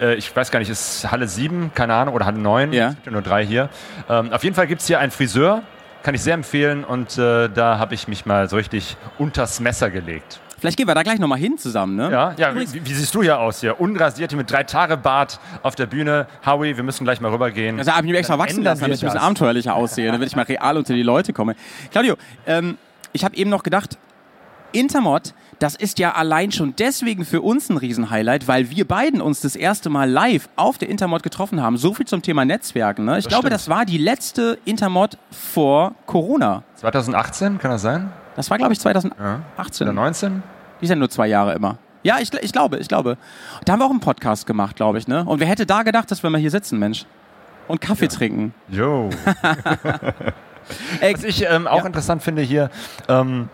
äh, 0.00 0.14
ich 0.14 0.34
weiß 0.34 0.50
gar 0.50 0.58
nicht, 0.58 0.70
ist 0.70 1.10
Halle 1.10 1.28
7, 1.28 1.70
keine 1.74 1.94
Ahnung, 1.94 2.14
oder 2.14 2.26
Halle 2.26 2.38
9, 2.38 2.72
Ja. 2.72 2.88
es 2.88 2.94
gibt 2.96 3.06
ja 3.06 3.12
nur 3.12 3.22
drei 3.22 3.44
hier. 3.46 3.68
Ähm, 4.08 4.32
auf 4.32 4.42
jeden 4.42 4.56
Fall 4.56 4.66
gibt 4.66 4.80
es 4.80 4.86
hier 4.86 4.98
einen 4.98 5.12
Friseur, 5.12 5.62
kann 6.02 6.14
ich 6.14 6.22
sehr 6.22 6.34
empfehlen 6.34 6.84
und 6.84 7.16
äh, 7.18 7.48
da 7.48 7.78
habe 7.78 7.94
ich 7.94 8.08
mich 8.08 8.26
mal 8.26 8.48
so 8.48 8.56
richtig 8.56 8.96
unters 9.18 9.60
Messer 9.60 9.90
gelegt. 9.90 10.40
Vielleicht 10.58 10.78
gehen 10.78 10.88
wir 10.88 10.94
da 10.94 11.02
gleich 11.02 11.18
nochmal 11.18 11.38
hin 11.38 11.58
zusammen, 11.58 11.96
ne? 11.96 12.10
Ja, 12.10 12.34
ja 12.38 12.54
wie, 12.54 12.66
wie 12.84 12.94
siehst 12.94 13.14
du 13.14 13.22
hier 13.22 13.38
aus 13.38 13.60
hier? 13.60 13.78
Unrasiert 13.78 14.30
hier 14.30 14.38
mit 14.38 14.50
drei 14.50 14.64
Tage 14.64 14.96
Bart 14.96 15.38
auf 15.62 15.74
der 15.74 15.84
Bühne. 15.84 16.26
Howie, 16.46 16.76
wir 16.76 16.82
müssen 16.82 17.04
gleich 17.04 17.20
mal 17.20 17.30
rübergehen. 17.30 17.78
Also 17.78 17.92
habe 17.92 18.06
ich 18.06 18.10
mich 18.10 18.18
extra 18.18 18.38
wachsen 18.38 18.62
lassen, 18.62 18.80
damit 18.80 18.96
ich 18.96 19.02
ein 19.04 19.08
bisschen 19.08 19.20
abenteuerlicher 19.20 19.74
aussehe, 19.74 20.10
damit 20.12 20.28
ich 20.28 20.34
mal 20.34 20.46
real 20.46 20.78
unter 20.78 20.94
die 20.94 21.02
Leute 21.02 21.34
komme. 21.34 21.56
Claudio, 21.92 22.16
ähm, 22.46 22.78
ich 23.12 23.24
habe 23.24 23.36
eben 23.36 23.50
noch 23.50 23.62
gedacht, 23.62 23.98
Intermod, 24.72 25.32
das 25.58 25.74
ist 25.74 25.98
ja 25.98 26.12
allein 26.12 26.52
schon 26.52 26.74
deswegen 26.76 27.24
für 27.24 27.40
uns 27.40 27.70
ein 27.70 27.78
Riesenhighlight, 27.78 28.46
weil 28.46 28.70
wir 28.70 28.86
beiden 28.86 29.20
uns 29.20 29.40
das 29.40 29.56
erste 29.56 29.88
Mal 29.88 30.10
live 30.10 30.48
auf 30.56 30.76
der 30.76 30.88
Intermod 30.88 31.22
getroffen 31.22 31.62
haben. 31.62 31.76
So 31.78 31.94
viel 31.94 32.06
zum 32.06 32.20
Thema 32.20 32.44
Netzwerken. 32.44 33.04
Ne? 33.04 33.18
Ich 33.18 33.28
glaube, 33.28 33.48
stimmt. 33.48 33.54
das 33.54 33.68
war 33.68 33.84
die 33.86 33.98
letzte 33.98 34.58
Intermod 34.64 35.16
vor 35.30 35.94
Corona. 36.06 36.62
2018, 36.74 37.58
kann 37.58 37.70
das 37.70 37.82
sein? 37.82 38.12
Das 38.34 38.50
war, 38.50 38.58
glaube 38.58 38.74
ich, 38.74 38.80
2018. 38.80 39.86
Oder 39.86 39.94
19? 39.94 40.42
Die 40.82 40.86
sind 40.86 40.98
nur 40.98 41.08
zwei 41.08 41.26
Jahre 41.26 41.54
immer. 41.54 41.78
Ja, 42.02 42.18
ich, 42.20 42.32
ich 42.34 42.52
glaube, 42.52 42.76
ich 42.76 42.88
glaube. 42.88 43.16
Da 43.64 43.72
haben 43.72 43.80
wir 43.80 43.86
auch 43.86 43.90
einen 43.90 44.00
Podcast 44.00 44.46
gemacht, 44.46 44.76
glaube 44.76 44.98
ich. 44.98 45.08
Ne? 45.08 45.24
Und 45.24 45.40
wer 45.40 45.46
hätte 45.46 45.64
da 45.64 45.82
gedacht, 45.82 46.10
dass 46.10 46.22
wir 46.22 46.30
mal 46.30 46.40
hier 46.40 46.50
sitzen, 46.50 46.78
Mensch? 46.78 47.06
Und 47.66 47.80
Kaffee 47.80 48.08
trinken. 48.08 48.54
Jo. 48.68 49.10
Was 51.00 51.24
ich 51.24 51.44
ähm, 51.48 51.66
auch 51.66 51.84
interessant 51.84 52.22
finde 52.22 52.42
hier, 52.42 52.70
ähm, 53.08 53.48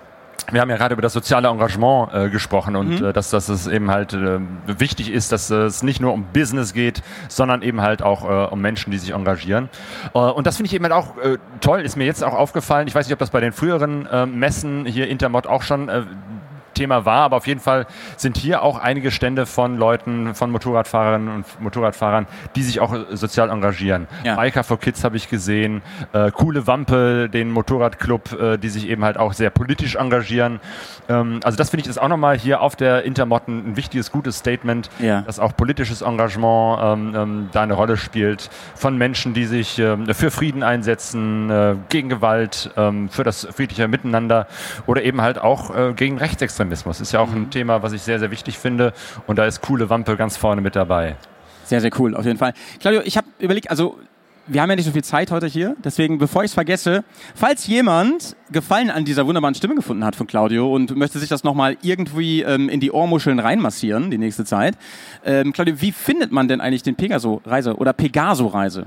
wir 0.51 0.61
haben 0.61 0.71
ja 0.71 0.77
gerade 0.77 0.95
über 0.95 1.03
das 1.03 1.13
soziale 1.13 1.49
Engagement 1.49 2.13
äh, 2.13 2.29
gesprochen 2.29 2.75
und 2.75 3.01
Mhm. 3.01 3.07
äh, 3.07 3.13
dass, 3.13 3.31
dass 3.31 3.49
es 3.49 3.69
eben 3.69 3.91
halt 3.91 4.13
äh, 4.13 4.41
wichtig 4.67 5.11
ist, 5.11 5.31
dass 5.31 5.51
es 5.51 5.83
nicht 5.85 6.01
nur 6.01 6.13
um 6.13 6.25
Business 6.33 6.73
geht, 6.75 7.03
sondern 7.29 7.63
eben 7.63 7.81
halt 7.81 8.03
auch 8.03 8.25
äh, 8.29 8.49
um 8.53 8.61
Menschen, 8.61 8.91
die 8.91 8.99
sich 8.99 9.11
engagieren. 9.15 9.69
Äh, 10.15 10.19
und 10.19 10.47
das 10.47 10.57
finde 10.57 10.67
ich 10.67 10.75
eben 10.75 10.85
halt 10.85 10.93
auch 10.95 11.17
äh, 11.19 11.39
toll, 11.61 11.83
ist 11.83 11.97
mir 11.97 12.05
jetzt 12.07 12.25
auch 12.25 12.35
aufgefallen. 12.35 12.89
Ich 12.89 12.95
weiß 12.95 13.07
nicht, 13.07 13.13
ob 13.13 13.21
das 13.21 13.31
bei 13.31 13.41
den 13.41 13.53
früheren 13.53 14.09
Messen 14.37 14.85
hier 14.85 15.09
Intermod 15.09 15.47
auch 15.47 15.63
schon 15.63 15.89
Thema 16.75 17.05
war, 17.05 17.23
aber 17.25 17.37
auf 17.37 17.47
jeden 17.47 17.61
Fall 17.61 17.87
sind 18.17 18.37
hier 18.37 18.63
auch 18.63 18.79
einige 18.79 19.11
Stände 19.11 19.47
von 19.47 19.77
Leuten, 19.77 20.35
von 20.35 20.51
Motorradfahrerinnen 20.51 21.29
und 21.35 21.61
Motorradfahrern, 21.61 22.27
die 22.57 22.63
sich 22.63 22.81
auch 22.81 22.95
sozial 23.11 23.51
engagieren. 23.51 24.07
Ja. 24.25 24.37
Biker 24.37 24.65
for 24.65 24.79
Kids 24.79 25.05
habe 25.05 25.17
ich 25.17 25.29
gesehen, 25.29 25.83
äh, 26.13 26.31
Coole 26.31 26.67
Wampe, 26.67 27.29
den 27.29 27.51
Motorradclub, 27.51 28.33
äh, 28.41 28.57
die 28.59 28.69
sich 28.69 28.89
eben 28.89 29.05
halt 29.05 29.17
auch 29.17 29.33
sehr 29.33 29.51
politisch 29.51 29.97
engagieren. 29.97 30.61
Ähm, 31.09 31.41
also 31.45 31.57
das 31.57 31.71
finde 31.71 31.83
ich 31.85 31.89
ist 31.91 31.99
auch 32.01 32.09
nochmal 32.09 32.39
hier 32.39 32.61
auf 32.61 32.77
der 32.77 33.05
Intermotten 33.05 33.73
ein 33.73 33.77
wichtiges, 33.77 34.11
gutes 34.13 34.39
Statement, 34.39 34.89
Ja. 34.99 35.23
dass 35.23 35.39
auch 35.39 35.57
politisches 35.57 36.03
Engagement 36.03 36.79
ähm, 36.83 37.15
ähm, 37.15 37.49
da 37.53 37.63
eine 37.63 37.75
Rolle 37.75 37.97
spielt 37.97 38.51
von 38.75 38.97
Menschen, 38.97 39.35
die 39.35 39.45
sich 39.47 39.79
ähm, 39.79 40.07
für 40.15 40.31
Frieden 40.31 40.63
einsetzen, 40.63 41.51
äh, 41.51 41.75
gegen 41.89 42.09
Gewalt, 42.09 42.71
ähm, 42.77 43.09
für 43.09 43.25
das 43.25 43.47
friedliche 43.55 43.89
Miteinander 43.89 44.47
oder 44.87 45.03
eben 45.03 45.21
halt 45.21 45.39
auch 45.39 45.75
äh, 45.75 45.93
gegen 45.95 46.19
Rechtsextremismus. 46.19 46.62
Ist 46.71 47.13
ja 47.13 47.21
auch 47.21 47.29
Mhm. 47.31 47.43
ein 47.43 47.51
Thema, 47.51 47.83
was 47.83 47.93
ich 47.93 48.03
sehr, 48.03 48.19
sehr 48.19 48.31
wichtig 48.31 48.59
finde 48.59 48.93
und 49.27 49.39
da 49.39 49.45
ist 49.47 49.61
Coole 49.63 49.91
Wampe 49.91 50.17
ganz 50.17 50.37
vorne 50.37 50.61
mit 50.61 50.77
dabei. 50.77 51.17
Sehr, 51.65 51.81
sehr 51.81 51.91
cool, 51.99 52.15
auf 52.17 52.25
jeden 52.25 52.39
Fall. 52.39 52.55
Claudio, 52.81 53.03
ich 53.05 53.17
habe 53.17 53.27
überlegt, 53.39 53.71
also 53.71 53.99
wir 54.49 54.61
haben 54.61 54.69
ja 54.71 54.75
nicht 54.77 54.87
so 54.87 54.91
viel 54.91 55.05
Zeit 55.05 55.31
heute 55.31 55.47
hier, 55.47 55.77
deswegen, 55.85 56.19
bevor 56.19 56.43
ich 56.43 56.51
es 56.51 56.55
vergesse, 56.55 57.05
falls 57.37 57.69
jemand 57.69 58.35
Gefallen 58.51 58.91
an 58.91 59.05
dieser 59.05 59.25
wunderbaren 59.27 59.55
Stimme 59.55 59.77
gefunden 59.77 60.05
hat 60.05 60.17
von 60.17 60.27
Claudio 60.27 60.75
und 60.75 60.97
möchte 60.97 61.21
sich 61.21 61.29
das 61.29 61.45
nochmal 61.45 61.77
irgendwie 61.83 62.43
ähm, 62.43 62.69
in 62.69 62.81
die 62.81 62.91
Ohrmuscheln 62.91 63.39
reinmassieren, 63.39 64.11
die 64.11 64.19
nächste 64.19 64.45
Zeit. 64.45 64.77
Ähm, 65.25 65.53
Claudio, 65.53 65.81
wie 65.81 65.93
findet 65.93 66.33
man 66.33 66.49
denn 66.49 66.61
eigentlich 66.61 66.83
den 66.83 66.97
Pegaso-Reise 66.97 67.77
oder 67.77 67.93
Pegaso-Reise? 67.93 68.87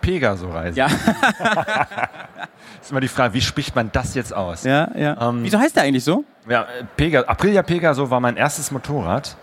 Pegaso-Reise. 0.00 0.76
Ja, 0.76 0.88
ist 2.82 2.90
immer 2.90 3.00
die 3.00 3.08
Frage, 3.08 3.34
wie 3.34 3.40
spricht 3.40 3.74
man 3.76 3.90
das 3.92 4.14
jetzt 4.14 4.34
aus? 4.34 4.64
ja, 4.64 4.88
ja. 4.96 5.28
Ähm, 5.28 5.40
Wieso 5.42 5.58
heißt 5.58 5.76
der 5.76 5.84
eigentlich 5.84 6.04
so? 6.04 6.24
Ja, 6.48 6.62
äh, 6.62 6.84
Pega, 6.96 7.20
Aprilia 7.22 7.62
Pegaso 7.62 8.10
war 8.10 8.20
mein 8.20 8.36
erstes 8.36 8.70
Motorrad. 8.70 9.36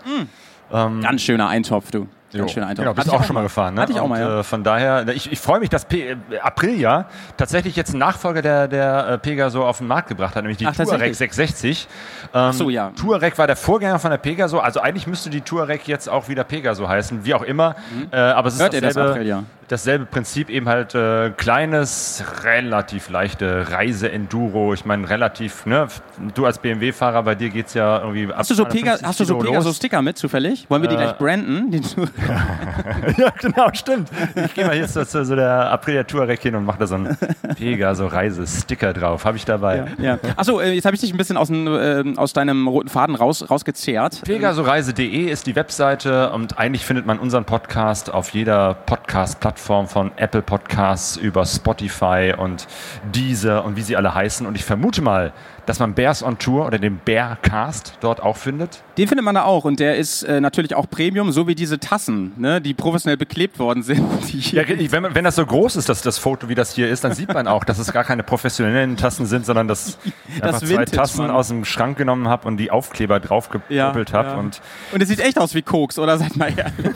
Ganz 0.70 1.22
schöner 1.22 1.48
Eintopf, 1.48 1.90
du. 1.90 2.08
Ganz 2.32 2.50
schöner 2.52 2.66
Eintopf. 2.66 2.84
Genau, 2.84 2.94
bist 2.94 3.08
auch 3.10 3.20
ich 3.20 3.26
schon 3.26 3.34
mal 3.34 3.42
gefahren, 3.44 3.74
ne? 3.74 3.80
Hatte 3.82 3.92
ich 3.92 4.00
auch 4.00 4.04
Und, 4.04 4.10
mal, 4.10 4.20
ja. 4.20 4.40
Äh, 4.40 4.42
von 4.42 4.62
daher, 4.64 5.06
ich, 5.08 5.30
ich 5.30 5.38
freue 5.38 5.60
mich, 5.60 5.70
dass 5.70 5.84
P 5.86 6.10
äh, 6.10 6.16
Aprilia 6.42 7.06
tatsächlich 7.36 7.76
jetzt 7.76 7.90
einen 7.90 8.00
Nachfolger 8.00 8.42
der, 8.42 8.68
der 8.68 9.08
äh, 9.08 9.18
Pegaso 9.18 9.64
auf 9.64 9.78
den 9.78 9.86
Markt 9.86 10.08
gebracht 10.08 10.34
hat, 10.34 10.42
nämlich 10.42 10.58
die 10.58 10.66
Ach, 10.66 10.74
Touareg 10.74 10.90
tatsächlich? 11.12 11.18
660. 11.18 11.88
Ähm, 12.34 12.52
so, 12.52 12.68
ja. 12.68 12.90
Touareg 12.90 13.38
war 13.38 13.46
der 13.46 13.56
Vorgänger 13.56 13.98
von 14.00 14.10
der 14.10 14.18
Pegaso, 14.18 14.58
also 14.58 14.80
eigentlich 14.80 15.06
müsste 15.06 15.30
die 15.30 15.40
Touareg 15.40 15.86
jetzt 15.86 16.08
auch 16.08 16.28
wieder 16.28 16.44
Pegaso 16.44 16.88
heißen, 16.88 17.24
wie 17.24 17.32
auch 17.32 17.42
immer. 17.42 17.76
Äh, 18.10 18.16
aber 18.18 18.48
es 18.48 18.54
ist 18.54 18.60
Mhm. 18.60 18.62
Hört 18.64 18.74
ihr 18.74 18.80
das, 18.80 18.94
dasselbe, 18.94 19.10
Aprilia? 19.12 19.44
Dasselbe 19.68 20.06
Prinzip, 20.06 20.48
eben 20.50 20.68
halt 20.68 20.94
äh, 20.94 21.30
kleines, 21.30 22.22
relativ 22.44 23.08
leichte 23.10 23.70
Reise-Enduro. 23.70 24.74
Ich 24.74 24.84
meine, 24.84 25.08
relativ, 25.08 25.66
ne? 25.66 25.88
Du 26.34 26.46
als 26.46 26.58
BMW-Fahrer, 26.58 27.22
bei 27.22 27.34
dir 27.34 27.50
geht's 27.50 27.74
ja 27.74 28.00
irgendwie 28.00 28.26
ab 28.32 28.38
Hast 28.38 28.50
du 28.50 28.54
so, 28.54 28.64
Pega 28.64 28.96
250 28.98 29.06
hast 29.08 29.20
du 29.20 29.24
so. 29.24 29.38
Pegaso-Sticker 29.38 30.02
mit 30.02 30.18
zufällig? 30.18 30.66
Wollen 30.68 30.82
wir 30.82 30.88
die 30.88 30.94
Äh, 30.94 30.98
gleich 30.98 31.18
branden? 31.18 31.70
Die- 31.70 31.80
Ja, 33.16 33.30
genau, 33.40 33.68
stimmt. 33.72 34.08
Ich 34.34 34.54
gehe 34.54 34.66
mal 34.66 34.74
hier 34.76 34.86
zu, 34.86 35.04
so 35.04 35.34
der 35.36 35.70
Aprilia 35.70 36.04
Touareg 36.04 36.40
hin 36.40 36.54
und 36.54 36.64
mache 36.64 36.78
da 36.78 36.86
so 36.86 36.94
einen 36.96 37.16
Pegaso-Reise-Sticker 37.56 38.92
drauf. 38.92 39.24
Habe 39.24 39.36
ich 39.36 39.44
dabei. 39.44 39.86
Ja. 39.98 40.18
Achso, 40.36 40.60
äh, 40.60 40.72
jetzt 40.72 40.84
habe 40.84 40.94
ich 40.94 41.00
dich 41.00 41.12
ein 41.12 41.16
bisschen 41.16 41.36
aus, 41.36 41.48
dem, 41.48 41.66
ähm, 41.68 42.18
aus 42.18 42.32
deinem 42.32 42.68
roten 42.68 42.88
Faden 42.88 43.14
raus, 43.14 43.48
rausgezehrt. 43.50 44.22
Pegasoreise.de 44.24 45.30
ist 45.30 45.46
die 45.46 45.56
Webseite 45.56 46.30
und 46.30 46.58
eigentlich 46.58 46.84
findet 46.84 47.06
man 47.06 47.18
unseren 47.18 47.44
Podcast 47.44 48.12
auf 48.12 48.30
jeder 48.30 48.74
Podcast-Plattform. 48.74 49.55
Plattformen 49.56 49.88
von 49.88 50.12
Apple 50.16 50.42
Podcasts 50.42 51.16
über 51.16 51.46
Spotify 51.46 52.34
und 52.36 52.66
Deezer 53.10 53.64
und 53.64 53.76
wie 53.76 53.80
sie 53.80 53.96
alle 53.96 54.14
heißen. 54.14 54.46
Und 54.46 54.54
ich 54.54 54.64
vermute 54.64 55.00
mal, 55.00 55.32
dass 55.66 55.78
man 55.80 55.94
Bears 55.94 56.22
on 56.22 56.38
Tour 56.38 56.66
oder 56.66 56.78
den 56.78 56.98
Bearcast 57.04 57.98
dort 58.00 58.22
auch 58.22 58.36
findet. 58.36 58.82
Den 58.98 59.08
findet 59.08 59.24
man 59.24 59.34
da 59.34 59.42
auch 59.44 59.64
und 59.64 59.80
der 59.80 59.96
ist 59.96 60.22
äh, 60.22 60.40
natürlich 60.40 60.74
auch 60.74 60.88
Premium, 60.88 61.32
so 61.32 61.46
wie 61.48 61.54
diese 61.54 61.78
Tassen, 61.78 62.32
ne, 62.36 62.60
die 62.60 62.72
professionell 62.72 63.16
beklebt 63.16 63.58
worden 63.58 63.82
sind. 63.82 64.06
Ja, 64.52 64.62
wenn, 64.68 65.14
wenn 65.14 65.24
das 65.24 65.36
so 65.36 65.44
groß 65.44 65.76
ist, 65.76 65.88
das, 65.88 66.02
das 66.02 66.18
Foto, 66.18 66.48
wie 66.48 66.54
das 66.54 66.72
hier 66.74 66.88
ist, 66.88 67.02
dann 67.04 67.12
sieht 67.12 67.32
man 67.32 67.48
auch, 67.48 67.64
dass 67.64 67.78
es 67.78 67.92
gar 67.92 68.04
keine 68.04 68.22
professionellen 68.22 68.96
Tassen 68.96 69.26
sind, 69.26 69.44
sondern 69.44 69.66
dass 69.66 69.98
ich 70.04 70.40
Das 70.40 70.62
einfach 70.62 70.68
zwei 70.68 70.84
Tassen 70.84 71.26
Mann. 71.26 71.30
aus 71.30 71.48
dem 71.48 71.64
Schrank 71.64 71.98
genommen 71.98 72.28
habe 72.28 72.46
und 72.46 72.56
die 72.58 72.70
Aufkleber 72.70 73.18
draufgepuppelt 73.18 74.12
habe. 74.12 74.38
Und 74.38 74.60
und 74.92 75.02
es 75.02 75.08
sieht 75.08 75.20
echt 75.20 75.38
aus 75.38 75.54
wie 75.54 75.62
Koks, 75.62 75.98
oder? 75.98 76.16
Seid 76.18 76.36
mal 76.36 76.52
ehrlich. 76.56 76.94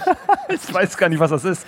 ich 0.48 0.72
weiß 0.74 0.96
gar 0.96 1.08
nicht, 1.08 1.18
was 1.18 1.30
das 1.30 1.44
ist. 1.44 1.66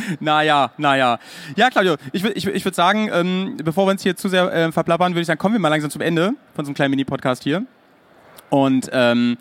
Naja, 0.20 0.72
naja. 0.76 1.18
Ja, 1.56 1.70
Claudio, 1.70 1.96
ich, 2.12 2.24
ich, 2.24 2.46
ich 2.46 2.64
würde 2.64 2.74
sagen, 2.74 3.08
ähm, 3.12 3.56
bevor 3.62 3.86
wir 3.86 3.92
uns 3.92 4.02
hier 4.02 4.16
zu 4.16 4.28
sehr 4.28 4.52
äh, 4.52 4.72
verplappern, 4.72 5.12
würde 5.12 5.20
ich 5.22 5.26
sagen, 5.26 5.38
kommen 5.38 5.54
wir 5.54 5.60
mal 5.60 5.68
langsam 5.68 5.90
zum 5.90 6.00
Ende 6.00 6.34
von 6.54 6.64
so 6.64 6.70
einem 6.70 6.74
kleinen 6.74 6.90
Mini-Podcast 6.90 7.42
hier. 7.42 7.64
Und 8.50 8.88
ähm, 8.92 9.36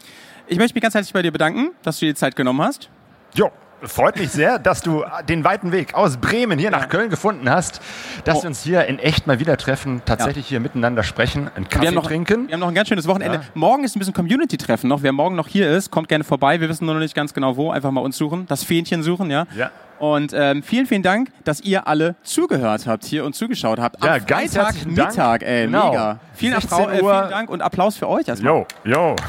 ich 0.48 0.58
möchte 0.58 0.76
mich 0.76 0.82
ganz 0.82 0.96
herzlich 0.96 1.14
bei 1.14 1.22
dir 1.22 1.32
bedanken, 1.32 1.72
dass 1.84 2.00
du 2.00 2.06
dir 2.06 2.14
die 2.14 2.18
Zeit 2.18 2.36
genommen 2.36 2.62
hast. 2.62 2.90
Jo, 3.34 3.52
freut 3.84 4.18
mich 4.18 4.32
sehr, 4.32 4.58
dass 4.60 4.82
du 4.82 5.04
den 5.28 5.44
weiten 5.44 5.72
Weg 5.72 5.94
aus 5.94 6.18
Bremen 6.18 6.58
hier 6.58 6.72
nach 6.72 6.90
Köln 6.90 7.10
gefunden 7.10 7.50
hast, 7.50 7.82
dass 8.24 8.38
Oh. 8.40 8.44
wir 8.44 8.48
uns 8.50 8.64
hier 8.64 8.86
in 8.86 9.00
echt 9.00 9.28
mal 9.28 9.40
wieder 9.40 9.58
treffen, 9.58 10.02
tatsächlich 10.06 10.48
hier 10.48 10.60
miteinander 10.60 11.04
sprechen, 11.04 11.50
einen 11.56 11.70
Kaffee 11.70 11.82
Wir 11.84 11.88
haben, 11.90 11.96
noch, 11.96 12.08
trinken. 12.08 12.48
wir 12.48 12.54
haben 12.54 12.60
noch 12.62 12.68
ein 12.70 12.74
ganz 12.76 12.88
schönes 12.90 13.08
Wochenende. 13.08 13.42
Morgen 13.54 13.84
ist 13.84 13.96
ein 13.96 14.00
bisschen 14.00 14.14
Community-Treffen 14.14 14.88
noch. 14.88 15.04
Wer 15.04 15.12
morgen 15.12 15.36
noch 15.36 15.48
hier 15.48 15.70
ist, 15.70 15.92
kommt 15.92 16.08
gerne 16.08 16.24
vorbei. 16.24 16.60
Wir 16.62 16.70
wissen 16.70 16.86
nur 16.86 16.96
noch 16.96 17.02
nicht 17.02 17.16
ganz 17.16 17.34
genau 17.34 17.58
wo. 17.58 17.72
Einfach 17.72 17.92
mal 17.92 18.02
uns 18.02 18.18
suchen, 18.18 18.46
das 18.48 18.64
Fähnchen 18.64 19.04
suchen, 19.04 19.30
ja. 19.30 19.46
Ja. 19.56 19.72
Und 19.98 20.34
ähm, 20.34 20.62
vielen, 20.62 20.88
vielen 20.88 21.04
Dank, 21.04 21.30
dass 21.46 21.62
ihr 21.62 21.88
alle 21.88 22.16
zugehört 22.24 22.86
habt 22.86 23.06
hier 23.06 23.24
und 23.24 23.34
zugeschaut 23.34 23.80
habt. 23.80 24.04
Ja, 24.04 24.16
Am 24.16 24.22
Freitag. 24.28 24.86
Mittag, 24.86 25.42
ey, 25.44 25.66
Genau. 25.68 25.90
mega. 25.92 26.20
Vielen, 26.34 26.54
16 26.60 26.78
Applaus, 26.80 26.92
äh, 26.92 26.98
vielen 27.00 27.30
Dank 27.30 27.50
und 27.50 27.62
Applaus 27.62 27.96
für 27.96 28.10
euch 28.10 28.28
erstmal. 28.28 28.52
Jo, 28.54 28.66
jo. 28.84 29.16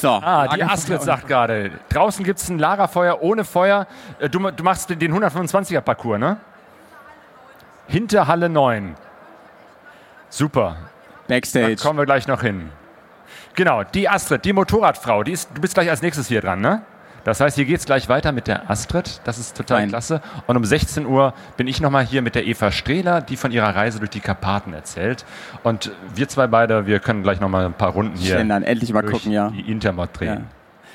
So, 0.00 0.08
Ah, 0.08 0.48
die 0.48 0.64
Astrid 0.64 1.02
sagt 1.02 1.26
gerade, 1.28 1.72
draußen 1.90 2.24
gibt 2.24 2.38
es 2.38 2.48
ein 2.48 2.58
Lagerfeuer 2.58 3.20
ohne 3.22 3.44
Feuer. 3.44 3.86
Äh, 4.18 4.30
Du, 4.30 4.38
du 4.50 4.64
machst 4.64 4.88
den 4.88 4.98
125er 5.14 5.82
Parcours, 5.82 6.18
ne? 6.18 6.38
Hinter 7.86 8.26
Halle 8.26 8.48
9. 8.48 8.94
Super, 10.30 10.76
da 11.28 11.34
Backstage. 11.34 11.76
kommen 11.76 11.98
wir 11.98 12.06
gleich 12.06 12.26
noch 12.28 12.40
hin. 12.40 12.70
Genau, 13.54 13.82
die 13.84 14.08
Astrid, 14.08 14.44
die 14.44 14.52
Motorradfrau, 14.54 15.22
die 15.22 15.32
ist, 15.32 15.50
du 15.54 15.60
bist 15.60 15.74
gleich 15.74 15.90
als 15.90 16.00
nächstes 16.00 16.28
hier 16.28 16.40
dran, 16.40 16.60
ne? 16.60 16.82
Das 17.24 17.40
heißt, 17.40 17.56
hier 17.56 17.64
geht 17.64 17.78
es 17.78 17.86
gleich 17.86 18.08
weiter 18.08 18.32
mit 18.32 18.46
der 18.46 18.70
Astrid. 18.70 19.20
Das 19.24 19.38
ist 19.38 19.56
total 19.56 19.78
Fein. 19.78 19.88
klasse. 19.88 20.20
Und 20.46 20.56
um 20.56 20.64
16 20.64 21.06
Uhr 21.06 21.34
bin 21.56 21.66
ich 21.66 21.80
nochmal 21.80 22.04
hier 22.04 22.22
mit 22.22 22.34
der 22.34 22.46
Eva 22.46 22.72
Strehler, 22.72 23.20
die 23.20 23.36
von 23.36 23.52
ihrer 23.52 23.74
Reise 23.74 23.98
durch 23.98 24.10
die 24.10 24.20
Karpaten 24.20 24.72
erzählt. 24.72 25.24
Und 25.62 25.90
wir 26.14 26.28
zwei 26.28 26.46
beide, 26.46 26.86
wir 26.86 27.00
können 27.00 27.22
gleich 27.22 27.40
nochmal 27.40 27.66
ein 27.66 27.74
paar 27.74 27.90
Runden 27.90 28.16
hier 28.16 28.34
Schlendern, 28.34 28.62
endlich 28.62 28.92
mal 28.92 29.02
durch 29.02 29.14
gucken, 29.14 29.32
ja. 29.32 29.50
die 29.50 29.70
Intermod 29.70 30.10
drehen. 30.12 30.46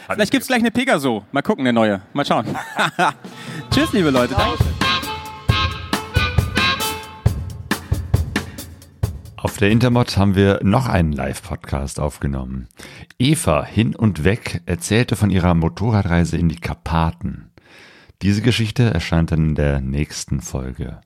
Ja. 0.08 0.14
Vielleicht 0.14 0.32
gibt's 0.32 0.48
gleich 0.48 0.60
eine 0.60 0.72
Pegaso. 0.72 1.24
Mal 1.32 1.42
gucken, 1.42 1.64
eine 1.64 1.74
neue. 1.74 2.02
Mal 2.14 2.26
schauen. 2.26 2.46
Tschüss, 3.72 3.92
liebe 3.94 4.12
Leute. 4.12 4.36
Danke. 4.36 4.85
Auf 9.46 9.58
der 9.58 9.70
Intermod 9.70 10.18
haben 10.18 10.34
wir 10.34 10.60
noch 10.64 10.88
einen 10.88 11.12
Live-Podcast 11.12 12.00
aufgenommen. 12.00 12.68
Eva 13.20 13.64
hin 13.64 13.96
und 13.96 14.24
weg 14.24 14.64
erzählte 14.66 15.16
von 15.16 15.30
ihrer 15.30 15.54
Motorradreise 15.54 16.36
in 16.36 16.50
die 16.50 16.56
Karpaten. 16.56 17.52
Diese 18.24 18.42
Geschichte 18.42 18.92
erscheint 18.92 19.32
dann 19.32 19.50
in 19.50 19.54
der 19.54 19.82
nächsten 19.82 20.42
Folge. 20.42 21.00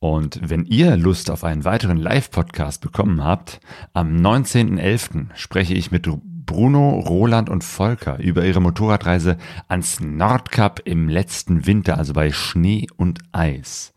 Und 0.00 0.40
wenn 0.42 0.64
ihr 0.64 0.96
Lust 0.96 1.30
auf 1.30 1.44
einen 1.44 1.64
weiteren 1.64 1.98
Live-Podcast 1.98 2.80
bekommen 2.80 3.22
habt, 3.22 3.60
am 3.92 4.16
19.11. 4.16 5.28
spreche 5.36 5.74
ich 5.74 5.92
mit 5.92 6.08
Bruno, 6.44 6.98
Roland 6.98 7.48
und 7.48 7.62
Volker 7.62 8.18
über 8.18 8.44
ihre 8.44 8.60
Motorradreise 8.60 9.38
ans 9.68 10.00
Nordkap 10.00 10.80
im 10.86 11.08
letzten 11.08 11.66
Winter, 11.66 11.98
also 11.98 12.14
bei 12.14 12.32
Schnee 12.32 12.88
und 12.96 13.20
Eis. 13.30 13.94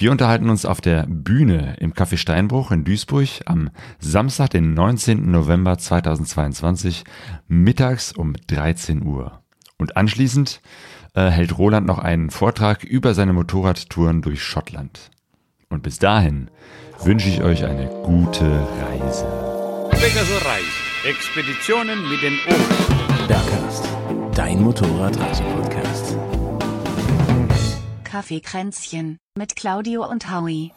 Wir 0.00 0.10
unterhalten 0.10 0.48
uns 0.48 0.64
auf 0.64 0.80
der 0.80 1.04
Bühne 1.06 1.76
im 1.78 1.92
Café 1.92 2.16
Steinbruch 2.16 2.70
in 2.70 2.84
Duisburg 2.84 3.28
am 3.44 3.68
Samstag, 3.98 4.48
den 4.48 4.72
19. 4.72 5.30
November 5.30 5.76
2022, 5.76 7.04
mittags 7.48 8.10
um 8.10 8.32
13 8.46 9.02
Uhr. 9.02 9.42
Und 9.76 9.98
anschließend 9.98 10.62
äh, 11.12 11.28
hält 11.28 11.58
Roland 11.58 11.86
noch 11.86 11.98
einen 11.98 12.30
Vortrag 12.30 12.82
über 12.82 13.12
seine 13.12 13.34
Motorradtouren 13.34 14.22
durch 14.22 14.42
Schottland. 14.42 15.10
Und 15.68 15.82
bis 15.82 15.98
dahin 15.98 16.50
wünsche 17.04 17.28
ich 17.28 17.42
euch 17.42 17.66
eine 17.66 17.90
gute 18.02 18.66
Reise. 18.80 19.26
Pegaso 19.90 20.32
Reise. 20.46 20.66
Expeditionen 21.04 22.08
mit 22.08 22.22
den 22.22 22.38
Ohren. 22.48 23.28
Bergcast, 23.28 23.86
dein 24.34 24.62
Motorradreisepodcast. 24.62 26.09
Kaffeekränzchen 28.10 29.18
mit 29.38 29.54
Claudio 29.54 30.04
und 30.04 30.32
Howie. 30.32 30.72